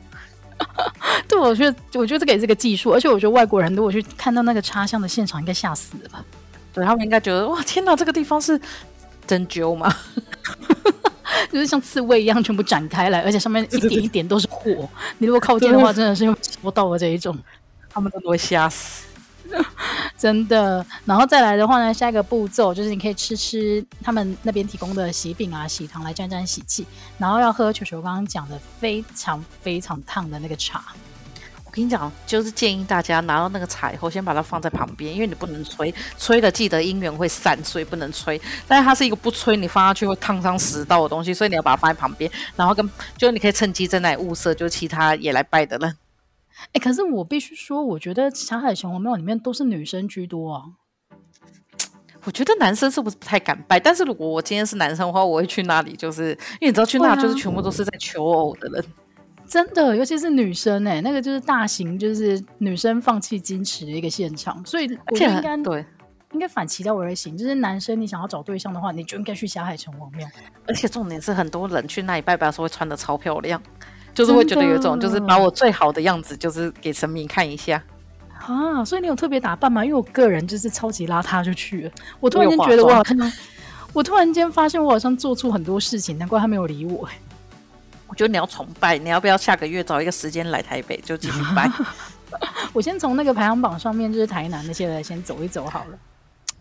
[1.28, 6.24] 对，我觉得我觉得这个也是个技术，而且我觉得外国人如果去看到那个插香的现场，应该吓死了吧？
[6.74, 8.60] 对，他们应该觉得哇，天哪，这个地方是
[9.28, 9.94] 针灸吗？
[11.52, 14.88] 就是像刺猬一样全部展开来，而且上面一点一点都是火。
[15.20, 17.38] 你如果靠近的话，真的是用戳到的这一种。
[17.96, 19.06] 他们都会吓死，
[20.20, 20.86] 真的。
[21.06, 26.86] 然后再来的话呢，下一个步骤就是你可以吃吃他们那边提供的喜饼啊、喜糖来沾沾喜气。
[27.18, 30.84] 然后要喝球球刚刚讲的非常非常烫的那个茶。
[31.64, 38.40] 我跟你讲，就是建议大家拿到那个茶以后，先把它放在旁边，因为你不能吹，吹了记得姻缘会散，所以不能吹。
[38.68, 42.30] 但是它是一个不吹你放下去会烫伤食道的东西，所以你要把它放在旁边。
[42.58, 45.98] 然后跟就你可以趁机在那里物色，就其他也来拜的人。
[46.68, 50.64] 哎、欸，可是我必须说，我觉得霞海城隍庙里面都是女生居多啊。
[52.24, 53.80] 我觉得男生是不是不太敢拜？
[53.80, 65.86] 但是如果我今天是男生的话，我会去那里，就是因为你知道去那就是全部都是在求偶的人，啊、真的，尤其是女生哎、欸，那个就是大型就是女生放弃矜持的一个现场，所以我觉得应该对，
[66.32, 70.28] 应该反其道而行，就是男生你想要找对象的话，你就应该去霞海城隍庙，
[70.66, 73.62] 而且重点是很多人去那里拜拜的时候会穿的超漂亮。
[74.16, 77.84] 就是会觉得有一种，就是把我最好的样子，就是给神明看一下
[78.40, 78.84] 啊。
[78.84, 79.84] 所以你有特别打扮吗？
[79.84, 81.92] 因为我个人就是超级邋遢就去了。
[82.22, 83.32] 我突然间觉得我好像，
[83.92, 87.08] 我突然间发现我好像做出很多事情，难怪他没有理我。
[88.08, 91.70] 我觉得你要崇拜，你要不要下个月找一个时间来台北就继续拜？
[92.72, 95.98] 我先从那个排行榜上面，就是台南那些来先走一走好了。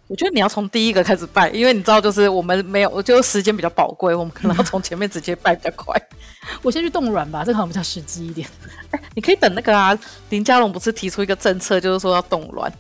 [0.07, 6.01] 我觉得你要从第一个开始拜，因为你知道，就是我们没有，我就时间比较宝贵，我们可能要从前面直接拜比较快。
[6.63, 8.47] 我先去冻卵吧，这个好像比较实际一点。
[8.91, 12.71] 哎，你可以等那个啊，林佳龙不是提出一个政策，就是说要冻卵，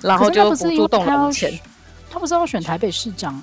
[0.00, 1.58] 然后就补助冻卵钱。
[2.10, 3.42] 他不是要选台北市长？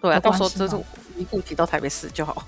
[0.00, 0.76] 对啊，到时候就是
[1.16, 2.46] 一步提到台北市就好。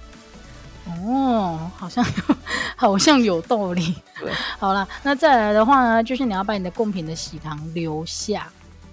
[0.86, 2.04] 哦，好像
[2.76, 3.96] 好像有道理。
[4.18, 8.48] 对，好了，那再来的话呢，就是你要把你的贡品的喜糖留下，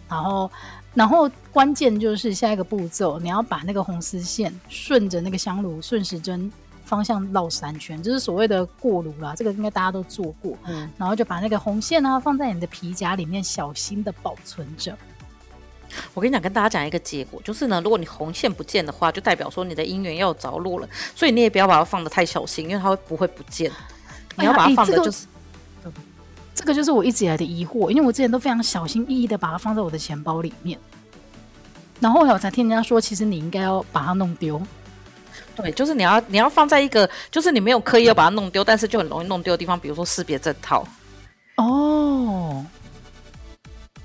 [0.10, 0.50] 然后。
[0.94, 6.52] 然后关键就是下一个步骤，你要把那个红丝线顺着那个香炉顺时针
[6.86, 9.36] 方向绕三圈，就是所谓的过炉啦。
[9.38, 10.58] 这个应该大家都做过。
[10.66, 14.98] 嗯，然后就把那个红线呢放在你的皮夹里面，小心的保存着。
[16.16, 20.90] 我跟你讲，跟大家讲一个结果，就是呢，如果你红线不见的话，就代表说你的姻缘要有着落了。
[21.16, 23.72] 所以你也不要把它放的太小心，因为它会不会不见？
[24.36, 25.28] 你要把它放的就是。
[26.58, 30.80] 这个就是我一直以来的疑惑，因为我之前都非常小心翼翼的把它放在我的钱包里面，
[32.00, 34.60] 然后后来我才听人家说，其实你应该要把它弄丢。
[35.56, 40.84] 对，就是你要你要放在一个，就是你没有刻意要把它弄丢，但是就很容易弄丢的地方，比如说识别证套。
[41.58, 42.66] 哦，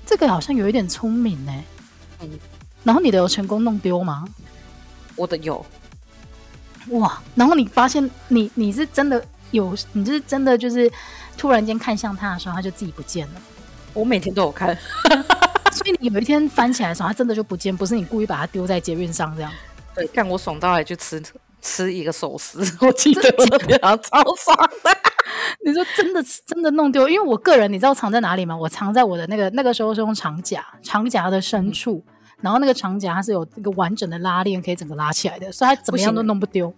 [0.05, 1.51] 这个好像有一点聪明呢。
[2.21, 2.29] 嗯，
[2.83, 4.25] 然后你的有成功弄丢吗？
[5.15, 5.65] 我的有。
[6.89, 10.91] 哇，然后你发现你你是真的有，你是真的就是。
[11.37, 13.33] 突然间看向他的时候，他就自己不见了。
[13.93, 14.75] 我每天都有看，
[15.71, 19.51] 所以你有一天翻起来的时候，他真的就不见，不是你故意把它丢在捷运上这样。
[19.93, 21.21] 对，看我爽到来就吃
[21.61, 24.97] 吃一个寿司， 我记得我那天超爽的。
[25.65, 27.07] 你说真的真的弄丢？
[27.07, 28.57] 因为我个人你知道藏在哪里吗？
[28.57, 36.73] 我藏在我的那个那个时候是用长夹，长夹的深处，嗯、然后那个长夹它是有一个完整的拉链可以整个拉起来的，所以它怎么样都弄不丢，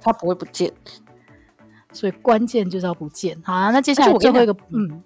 [0.00, 0.72] 它不会不见。
[1.92, 3.36] 所以关键就是要不见。
[3.44, 5.02] 好啊，那接下来最后一个，嗯，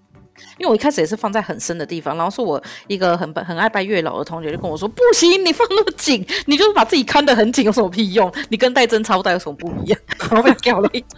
[0.58, 8.32] 因为我一开始也是放在很深的地方，然后是我一个很很爱拜月老的同学就跟我说：“不行，你放那么紧，你就是把自己看得很紧，有什么屁用？
[8.48, 9.98] 你跟戴贞操带有什么不一样？”
[10.30, 11.04] 然后被掉了一。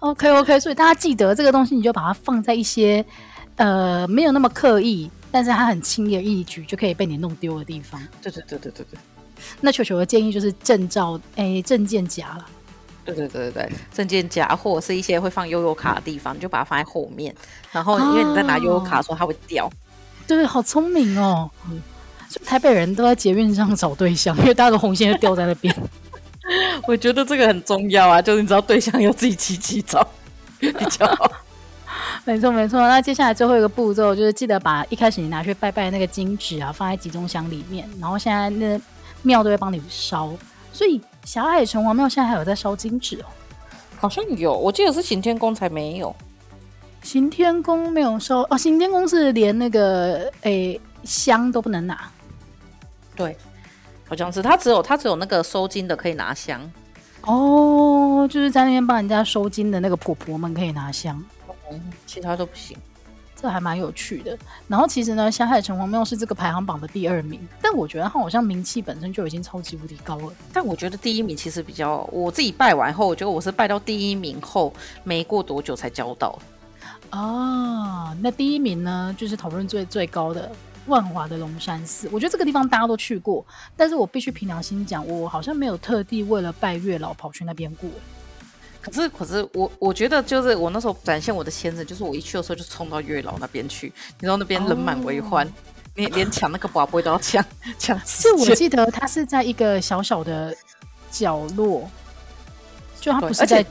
[0.00, 3.04] OK OK，所以大家记得这个东西，你就把它放在一些
[3.56, 7.98] 呃没有那么刻意，但是它很轻而易举就可以被你弄丢的地方。
[8.20, 8.98] 对对对对对对。
[9.60, 12.46] 那球球的建议就是证照，哎，证件夹了。
[13.04, 17.34] 对对对对对，证件夹或者是一些会放悠悠卡的地方，你就把它放在后面。
[17.70, 19.70] 然后因为你在拿悠悠卡的时候，它会掉。
[20.26, 21.50] 对，好聪明哦。
[21.68, 21.82] 嗯，
[22.30, 25.74] 就台北人都在捷运上找对象，因为大家的红线就掉在那边。
[26.88, 30.06] 我觉得这个很重要啊，就是你知道对象要自己骑骑找
[30.58, 31.30] 比较好。
[32.26, 38.80] 没错没错，那接下来最后一个步骤就是记得把一开始你拿去拜拜那个金纸啊放在集中箱里面，然后现在那
[39.22, 40.30] 庙都会帮你烧，
[40.72, 43.26] 所以霞海城隍庙现在还有在烧金纸哦，
[43.98, 46.14] 好像有，我记得是行天宫才没有，
[47.02, 52.10] 行天宫没有烧哦，行天宫是连那个诶香都不能拿，
[53.16, 53.36] 对，
[54.06, 56.60] 好像是他只有他只有那个收金的可以拿香，
[57.22, 61.22] 哦，就是在那边帮人家收金的那个婆婆们可以拿香。
[62.06, 62.76] 其他都不行，
[63.34, 64.36] 这还蛮有趣的。
[64.68, 70.32] 然后其实呢，香海城隍庙是这个排行榜的第二名，但我觉得它好像名气本身就已经超级无敌高了。
[70.52, 76.38] 但我觉得第一名其实比较，我自己拜完后，我觉得我是拜到第一名后没过多久才交到。
[77.10, 80.50] 啊，那第一名呢，就是讨论最最高的
[80.86, 82.08] 万华的龙山寺。
[82.10, 83.44] 我觉得这个地方大家都去过，
[83.76, 87.88] 但是我必须凭良心讲，我好像没有特地为了拜月老跑去那边过。
[88.84, 95.50] 可是，可是我我觉得就是我那时候展现我的先生，就是我一去的时候就冲到月老那边去，你知道那边人满为患，
[95.94, 97.42] 连连抢那个宝贝都要抢
[97.78, 97.98] 抢。
[98.04, 100.54] 是我记得他是在一个小小的
[101.10, 101.88] 角落，
[103.00, 103.64] 就他不是在，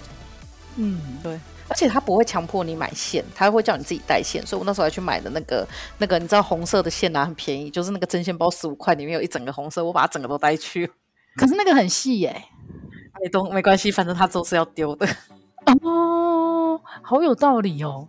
[0.77, 5.67] 嗯，对，而且他不会强迫你买线，他会叫你自己带线，所以我那时候还去买的那个
[5.99, 10.91] 那个你知道红色的线啊，很便宜，就是那个针线包十五块，里面有一整个红色，我把它整个都带去。
[11.35, 12.49] 可是那个很细耶、欸。
[13.21, 15.07] 没都没关系，反正他都是要丢的。
[15.81, 18.07] 哦，好有道理哦。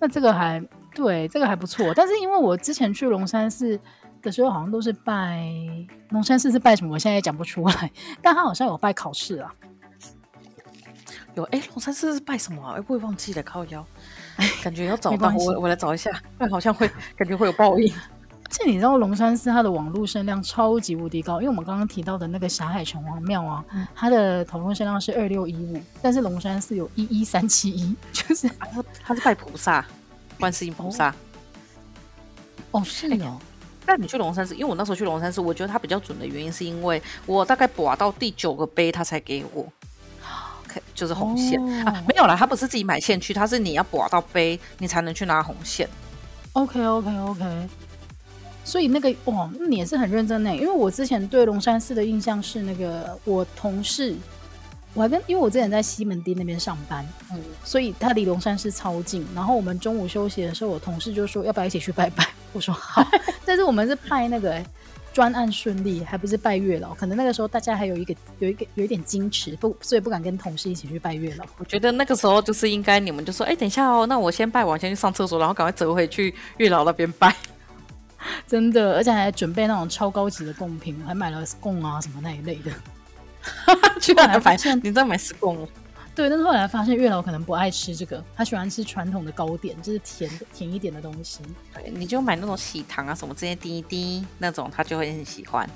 [0.00, 0.64] 那这个还
[0.94, 1.92] 对，这个还不错。
[1.94, 3.78] 但是因为我之前去龙山寺
[4.22, 5.44] 的时候，好像都是拜
[6.10, 7.90] 龙山寺是拜什么，我现在也讲不出来。
[8.22, 9.52] 但他好像有拜考试啊。
[11.34, 12.74] 有哎，龙山寺是拜什么啊？
[12.76, 13.84] 哎，我也忘记了，靠腰。
[14.36, 16.10] 哎，感觉要找到我，我来找一下。
[16.36, 17.92] 但，好像会感觉会有报应。
[18.50, 29.84] 而且你知道龙山寺它的网络声量超级无敌高，因为我们刚刚提到的那个霞海城隍庙啊，嗯、它的讨论声量是二六一五，但是龙山寺有一一三七一，就是它它是拜菩萨，
[30.40, 31.14] 观世音菩萨。
[32.70, 33.38] 哦，是哦。
[33.84, 39.66] 但、欸、你去龙山寺，因为我那时候去龙山寺，我觉得它比较准的原因是因为我大概拔到第九个杯，他才给我，
[40.94, 45.88] 就是红线、哦、啊，没有啦，他不是自己买线去，他是你要拔到杯，你才能去拿红线。
[46.54, 47.68] OK OK OK。
[48.68, 50.54] 所以那个哇，那你也是很认真呢。
[50.54, 54.14] 因为我之前对龙山寺的印象是那个我同事，
[54.92, 57.02] 我还跟因为我之前在西门町那边上班，
[57.32, 59.26] 嗯，所以他离龙山寺超近。
[59.34, 62.28] 然后我们中午休息的时候，我同事就说要不要一起去拜拜？
[62.52, 63.02] 我说好。
[63.46, 64.62] 但是我们是拜那个
[65.14, 66.92] 专案顺利，还不是拜月老。
[66.94, 71.46] 可能那个时候大家还有一个有一个有一点矜持，不，所以不敢跟同事一起去拜月老。
[71.56, 77.34] 我觉得那个时候就是应该你们就说，哎，等一下哦，那我先拜完，先去上厕所，然后赶快折回去月老那边拜。
[78.46, 82.72] 真的，而且还准备那种超高级的贡品，还买了贡啊什么那一类的。
[84.00, 85.66] 居然还发现 你在买贡？
[86.14, 91.40] 对，但是后来发现月老可能不爱吃这个，他喜欢吃传统的糕点，就是甜甜一点的东西。
[91.72, 95.68] 对，你就买那种喜糖啊什么这些滴滴那种，他就会很喜欢。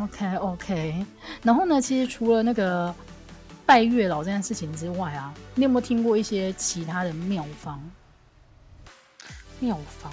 [0.00, 1.06] OK OK，
[1.42, 2.92] 然后呢，其实除了那个
[3.66, 7.78] 拜月老这件事情之外啊，你有没有听过一些其他的妙方？
[9.60, 10.10] 妙方。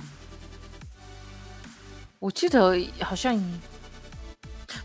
[2.21, 3.35] 我记得好像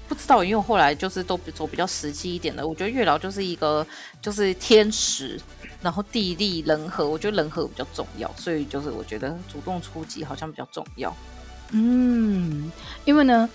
[0.08, 2.66] 不知道，因为我后来就是都走比较实际一点的。
[2.66, 3.86] 我觉得月老就是一个
[4.22, 5.38] 就是天时，
[5.82, 11.14] 然后地利人和，我觉得人和比较重要，所以就是我觉得主动出击好像比较重要。
[11.72, 12.72] 嗯，
[13.04, 13.46] 因为呢。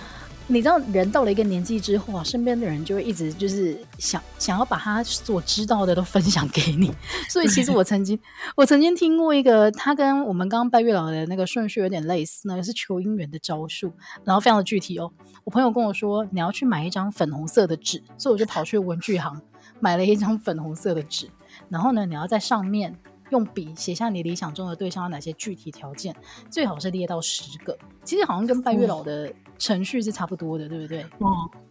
[0.52, 6.94] 你知道，人到了一个年纪之后啊，身边的人就会一直就是想想要把他所知道的都分享给你。
[7.30, 8.20] 所以，其实我曾经
[8.58, 13.94] 我曾经听过一个，他跟我们刚刚拜月老的那个顺序有点类似呢，也是求姻缘的招数，
[14.26, 15.10] 然后非常的具体哦。
[15.46, 19.42] 我朋友跟我说，你要去买一张粉红色的纸，所以我就跑去文具行
[19.80, 21.30] 买了一张粉红色的纸，
[21.70, 22.94] 然后呢，你要在上面
[23.32, 26.16] 用笔写下你理想中的对象有哪些具体条件，
[26.50, 27.78] 最好是列到十个。
[28.06, 29.34] 其实好像跟拜月老的。
[29.62, 31.04] 程序是差不多的，对不对？
[31.20, 31.62] 哦、嗯，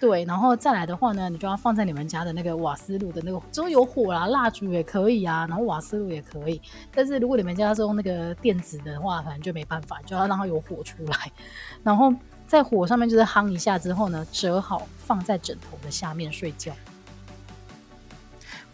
[0.00, 6.58] 对，然后再来的话呢，你就要放在你们家的那个瓦斯炉的那个，就有火啦，蜡烛也可以啊，然后瓦斯炉也可以。
[6.94, 11.30] 但是如果你们家是用那个电子的话，反正就没办法，就要让它有火出来。
[11.82, 12.10] 然后
[12.46, 16.72] 在火上面就是夯一下之后呢，折好放在枕头的下面睡觉。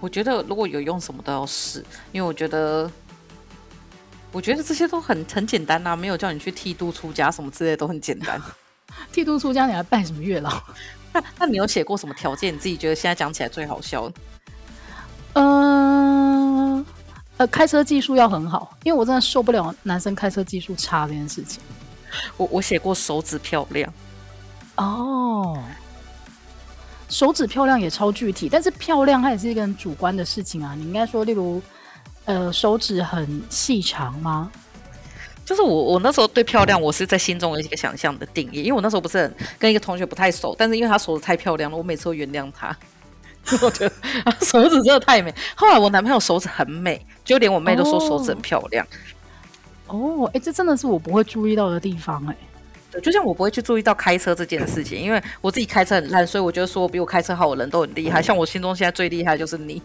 [0.02, 1.82] 我觉得如果有用什么都要试，
[2.12, 2.90] 因为我觉得。
[4.34, 8.40] 我觉得这些都很很简单呐、啊，没有叫你去剃度出家什么之类的，都很简单。
[9.12, 10.58] 剃度出家，你还拜什么月老？
[11.12, 12.54] 那那你有写过什么条件？
[12.54, 14.14] 你自己觉得现在讲起来最好笑的？
[15.34, 16.86] 嗯、呃，
[17.36, 21.62] 呃，开车技术要很好，因为我真的受不了男生开车技术差这件事情。
[22.38, 23.92] 我我写过手指漂亮。
[24.76, 25.62] 哦，
[27.12, 30.74] 手指漂亮也超具体，但是漂亮它也是一个很主观的事情啊。
[30.74, 31.60] 你应该说，例如，
[32.24, 34.50] 呃，手指很细长吗？
[35.44, 42.74] 就是我，我那时候对漂亮，我是在心中有一个想象的定义，因为我那时候不是很跟一个同学不太熟，但是因为他手指太漂亮了，我每次都原谅他。
[43.60, 43.94] 我觉得
[44.40, 45.34] 手指真的太美。
[45.54, 48.86] 后来我男朋友手指很美，就连我妹都说手指很漂亮。
[49.88, 52.36] 哦，哎、欸，这真的是我不会注意到的地方、欸，哎。
[53.00, 58.20] 就像我不会去注意到开车这件事情，因为我自己开车很烂，所以我觉得说比我开车好的人都很厉害。
[58.20, 59.80] 像我心中现在最厉害的就是你。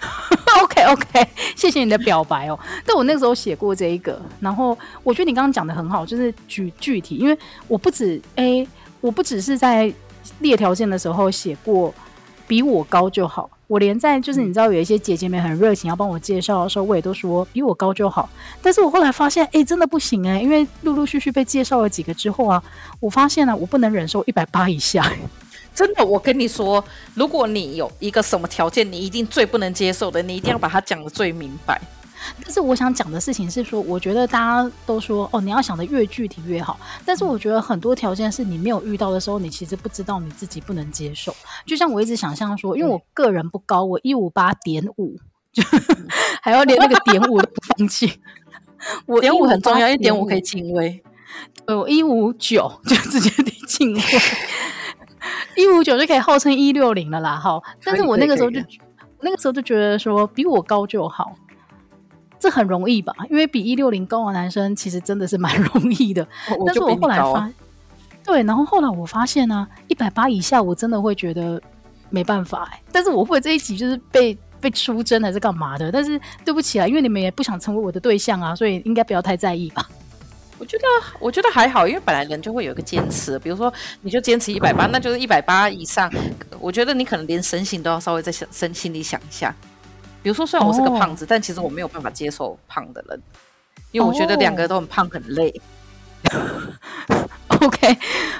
[0.62, 2.58] OK OK，谢谢你的表白哦。
[2.84, 7.36] 但我那时候写过这一个，然后我觉得你刚刚讲的很好，就是具具体，因为
[7.66, 8.66] 我不止哎，
[9.00, 9.92] 我不只是在
[10.40, 11.92] 列条件的时候写过
[12.46, 18.28] 比我高就好，我连在就是你知道有一些姐姐们很热情要帮我介绍的时候，我也都说比我高就好。
[18.60, 22.60] 但是我后来发现，哎，真的不行哎，因为陆陆续续被介绍了几个之后啊，
[22.98, 25.12] 我发现呢、啊，我不能忍受一百八以下。
[25.74, 26.82] 真的，我跟你说，
[27.14, 31.80] 如果你有一个什么条件，你一定最不能接受的，你一定要把它讲的最明白。
[32.42, 36.78] 但是我想讲的事情是说，我觉得大家都说哦，你要想的越具体越好。
[37.04, 41.34] 但是我觉得很多条件是你没有遇到的时候，你其实不知道你自己不能接受。
[41.66, 45.16] 就像我一直想象说，因为我个人不高，我一五八点五，
[45.52, 45.62] 就
[46.42, 48.20] 还要连那个点五都不放弃。
[49.06, 51.02] 我点五很重要，一点五可以进位。
[51.66, 54.02] 我一五九就直接得进位。
[55.56, 58.60] 一五九就可以号称一六零了啦，好，但是我那个时候就
[59.20, 61.34] 那个时候就觉得说比我高就好，
[62.38, 63.12] 这很容易吧？
[63.30, 66.26] 因为比一六零高的男生其实真的是蛮容易的。
[66.58, 67.50] 我但是我后来发，
[68.24, 71.60] 对，然后后来我发现呢、啊，一百八以下我真的会觉得
[72.10, 72.82] 没办法哎、欸。
[72.92, 75.90] 但是我会这一集就是被被出征还是干嘛的？
[75.90, 79.88] 但是对不起啊，因为你们也不想成为我的对象啊，所以应该不要太在意吧。
[80.60, 80.84] 我觉得，
[81.20, 86.12] 我觉得还好，因为本来人就会有一个坚持，比如说，你就坚持一百八，那就是一百八以上。
[86.58, 89.54] 我觉得你可能连身形都要稍微在想，身心里想一下。
[90.28, 93.18] 比如说，虽然我是个胖子，哦、但其实我没有办法接受胖的人，
[93.92, 95.48] 因为我觉得两个都很胖很累。
[96.30, 97.96] 哦、OK，OK，OK，、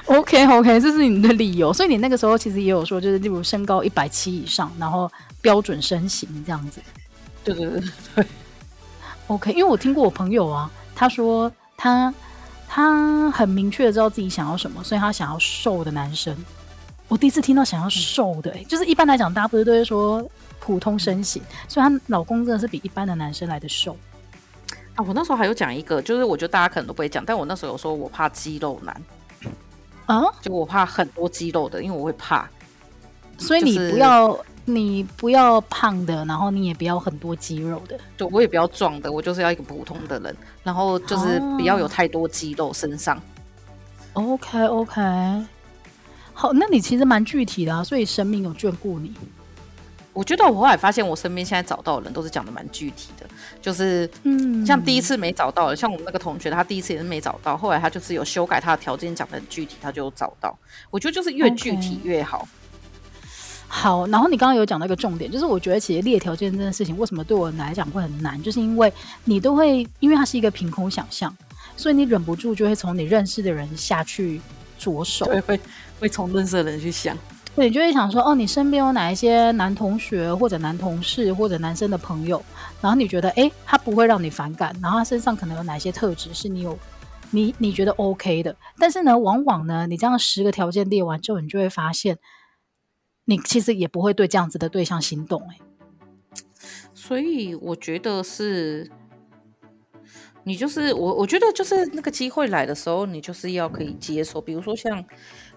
[0.06, 1.72] okay, okay, okay, 这是你的理由。
[1.72, 5.10] 所以你那个时候其实也有说，就是例如身高一百七以上，然后
[5.40, 6.78] 标准身形这样子。
[7.42, 7.82] 对对对
[8.14, 8.26] 对。
[9.28, 11.50] OK，因为我听过我朋友啊，他说。
[11.80, 12.12] 他
[12.66, 16.36] 他很明确的知道自己想要什么，所以他想要瘦的男生。
[17.06, 20.28] 我第一次听到想要瘦的、欸，就是一般来讲，大家不是都会说
[20.68, 23.96] 普通身形，所以她老公真的是比一般的男生来的瘦
[24.96, 25.02] 啊。
[25.06, 29.02] 我那时候还有讲一个，就是我觉得大家可能都不会讲，但我那时候有说我怕肌肉男
[30.04, 32.46] 啊，就我怕很多肌肉的，因为我会怕，
[33.38, 34.38] 所以你不要。
[34.70, 43.16] 你不要胖的，然后你也不要很多肌肉的，就我也不要壮的，我就是要一个普通的人，然后就是不要有太多肌肉身上。
[43.16, 43.22] 啊、
[44.12, 45.00] OK OK，
[46.34, 49.10] 好，那你其实蛮具体的啊，所以神明有眷顾你。
[50.18, 53.24] 我觉得我后来发现，我身边现在找到的人都是讲的蛮具体的，
[53.62, 60.58] 就是嗯，像第一次没找到的，像我们那个同学，他第一次也是没找到，后来他就是有修改他的条件，讲的很具体，他就找到。
[60.90, 62.40] 我觉得就是越具体越好。
[62.40, 63.68] Okay.
[63.68, 68.92] 好，然后你刚刚有讲到一个重点，就是我觉得其实列条件这件事情为什么对我来讲会很难，就是因为
[69.22, 71.32] 你都会，因为它是一个凭空想象，
[71.76, 74.40] 所以你忍不住就会从你认识的人下去
[74.80, 75.60] 着手，对，会
[76.00, 77.16] 会从认识的人去想，
[77.64, 82.42] 你就会想说，哦，你身边有哪一些男同学或者男同事或者男生的朋友，
[82.80, 86.78] 然后你觉得，哎，他不会让你反感，然后他身上可能有哪些特质是你有，
[87.30, 92.18] 你你觉得 OK 的，但是呢，往往呢，你这样十个条件列完之后，你就会发现。
[93.30, 95.58] 你其实也不会对这样子的对象心动哎，
[96.94, 98.90] 所以我觉得是，
[100.48, 105.04] 你就是我，我觉得就是那个机会来的时候，你就是要可以接受，比如说像。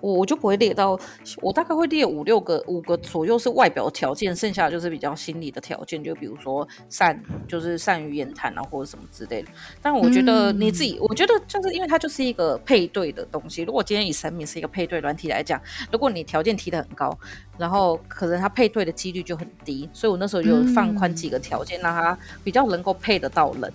[0.02, 1.00] 我我就不会列到，
[1.44, 9.50] 我大概会列五六个，五个左右是外表条件，剩下就是比较心理的条件，就比如说善，就是善于言谈啊，或者什么之类的。
[9.80, 13.62] 但我觉得你自己，嗯、我觉得就是因为它就是一个配对的东西。
[13.62, 15.62] 如果今天以神明是一个配对软体来讲，
[15.92, 17.16] 如果你条件提的很高，
[17.60, 19.88] 然后可能它配对的几率就很低。
[19.94, 23.72] 所以我那时候就放宽几个条件，让它比较能够配得到人。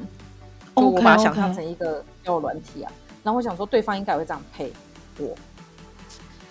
[0.76, 4.72] 就我把它想象成一个交友软体啊，然后我想说对方应该会这样配
[5.18, 5.34] 我。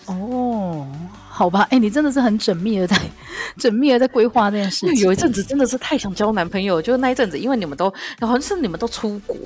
[0.06, 0.86] 哦，
[1.28, 2.96] 好吧，哎、欸，你真的是很缜密的在
[3.58, 5.04] 缜密的在规划这件事情。
[5.04, 9.36] 有一阵子真的是太想交男朋友，就是那一阵子，因为你们都好像是你们都出国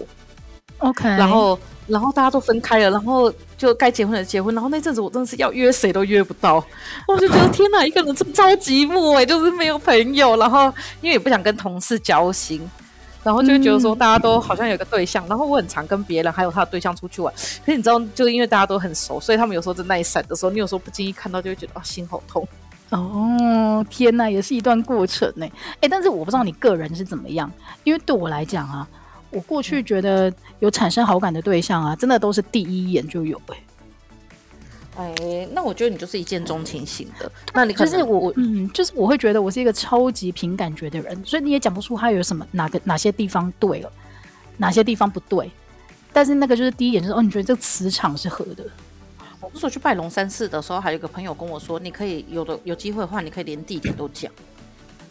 [0.78, 6.62] ，OK，然后然后大家都分开了，然后就该结婚的结婚，然后那阵子我真的是要约谁都约不到，
[7.08, 10.66] 我就觉得天哪，一个人真超寂寞哎，就是没有朋友，然后
[11.00, 12.68] 因为也不想跟同事交心。
[13.22, 17.32] 然后就觉得说大家都好像有个对象，嗯、然后我很常跟别人还有他的对象出去玩。
[17.34, 22.46] 可是你知道，就是因为大家都很熟，所以他们有时候在那一闪的时候，你有时候不经意看到，就会觉得啊，心好痛。
[22.90, 25.46] 哦，天哪，也是一段过程呢。
[25.80, 27.50] 哎，但是我不知道你个人是怎么样，
[27.84, 28.88] 因为对我来讲啊，
[29.30, 33.56] 我过去觉得有产生好感的对象啊，真的都是第一眼就有哎。
[35.00, 37.30] 哎，那我觉得你就是一见钟情型的。
[37.54, 43.90] 那你可就是我，嗯，就是我会觉得我是一个超级凭感觉的人，所以你也讲不出他有什么哪个哪些地方对了，
[44.58, 45.50] 哪些地方不对。
[46.12, 48.64] 但是那个就是第一眼就是哦，你觉得这个磁场是合的。
[49.40, 54.30] 我那时候去拜龙山寺的时候，还有一个朋友跟我说，你可以有的有机会的话，你可以连地点都讲。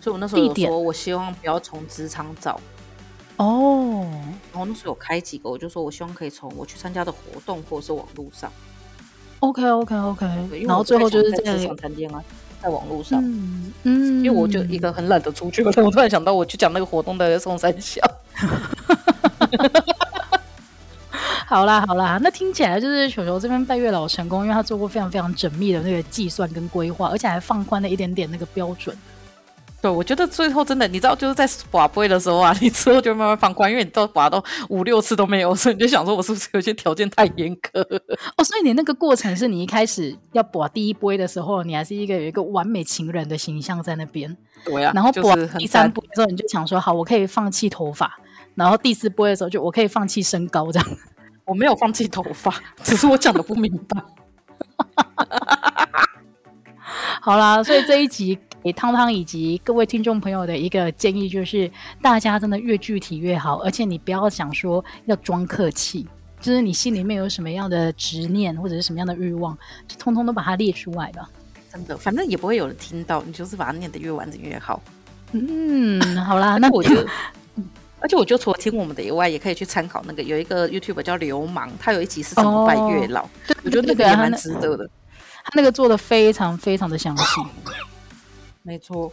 [0.01, 2.59] 所以我那时候有说，我希望不要从职场找。
[3.37, 4.05] 哦，
[4.51, 8.51] 然后那时候有开几个，我就说我希望可以从我去参加的活动或者是网络上。
[9.39, 10.25] OK OK OK，
[10.65, 12.21] 然后最后就是在职场谈恋爱，
[12.61, 18.01] 在网络上，嗯，嗯，因为我就一个很懒得出去，我突然想到我去讲那个活动的宋三小。
[21.47, 28.95] 好啦好啦，那听起来就是球球这边拜月老成功，因为他做过非常非常缜密的那个计算跟规划，而且还放宽了一点点那个标准。
[29.81, 37.79] 对，我觉得最后真的，你知道，就是在拔杯的时候啊， 你之后就慢慢放宽，因为你都拔到五六次都没有，所以你就想说，我是不是有些条件太严苛？
[38.35, 44.35] 哦，所以你那个过程是你一开始要拔第一杯的时候，你还是一个有一个完美情人的形象在那边。
[44.65, 44.91] 对呀、啊。
[44.93, 48.19] 然后拔第三波的时候，你就想说，好，我可以放弃头发。
[48.55, 50.89] 然后第四波的时候，就我可以放弃身高这样。
[51.45, 52.53] 我没有放弃头发，
[52.83, 54.03] 只是我讲的不明白。
[57.21, 58.37] 好啦，所以这一集。
[58.63, 66.07] 给汤汤以及各位听众朋友的一个建议就是，大家真的越具体越好，而且你不要想说要装客气，
[66.41, 69.57] 就是你心里面有什么样的执念或者是什么样的欲望，
[69.87, 71.29] 就通通都把它列出来吧。
[71.71, 74.81] 真的，反正也不会有人听到，你就是把它念得越完整越好。
[75.31, 76.95] 嗯，好啦，那我就，
[78.01, 83.29] 而且我就除了听我们的以外，也可以去参考那个有一个 YouTube 叫流氓，他有一集是怎么拜月老，哦、
[83.63, 84.89] 我觉得那个也蛮值得的，
[85.43, 87.23] 他那个做的非常非常的详细。
[88.69, 89.11] 没错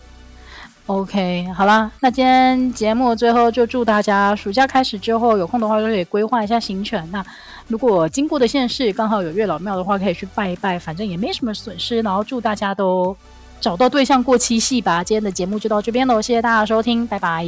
[0.85, 7.11] ，OK，好啦，那今天节目最后就祝大家暑假开始之后有空的话就可以规划一下行程。
[7.11, 7.25] 那
[7.67, 12.03] 如果经过的县市刚好有月老庙的话，可以去拜一拜，反正也没什么损失。
[12.03, 13.17] 然后祝大家都
[13.59, 15.03] 找到对象过七夕吧。
[15.03, 17.47] 今天的节目就到这边喽，谢谢大家收听，拜拜。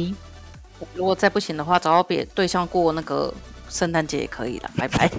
[0.95, 3.31] 如果再不行的话，找到别对象过那个
[3.69, 5.11] 圣诞节也可以了，拜拜。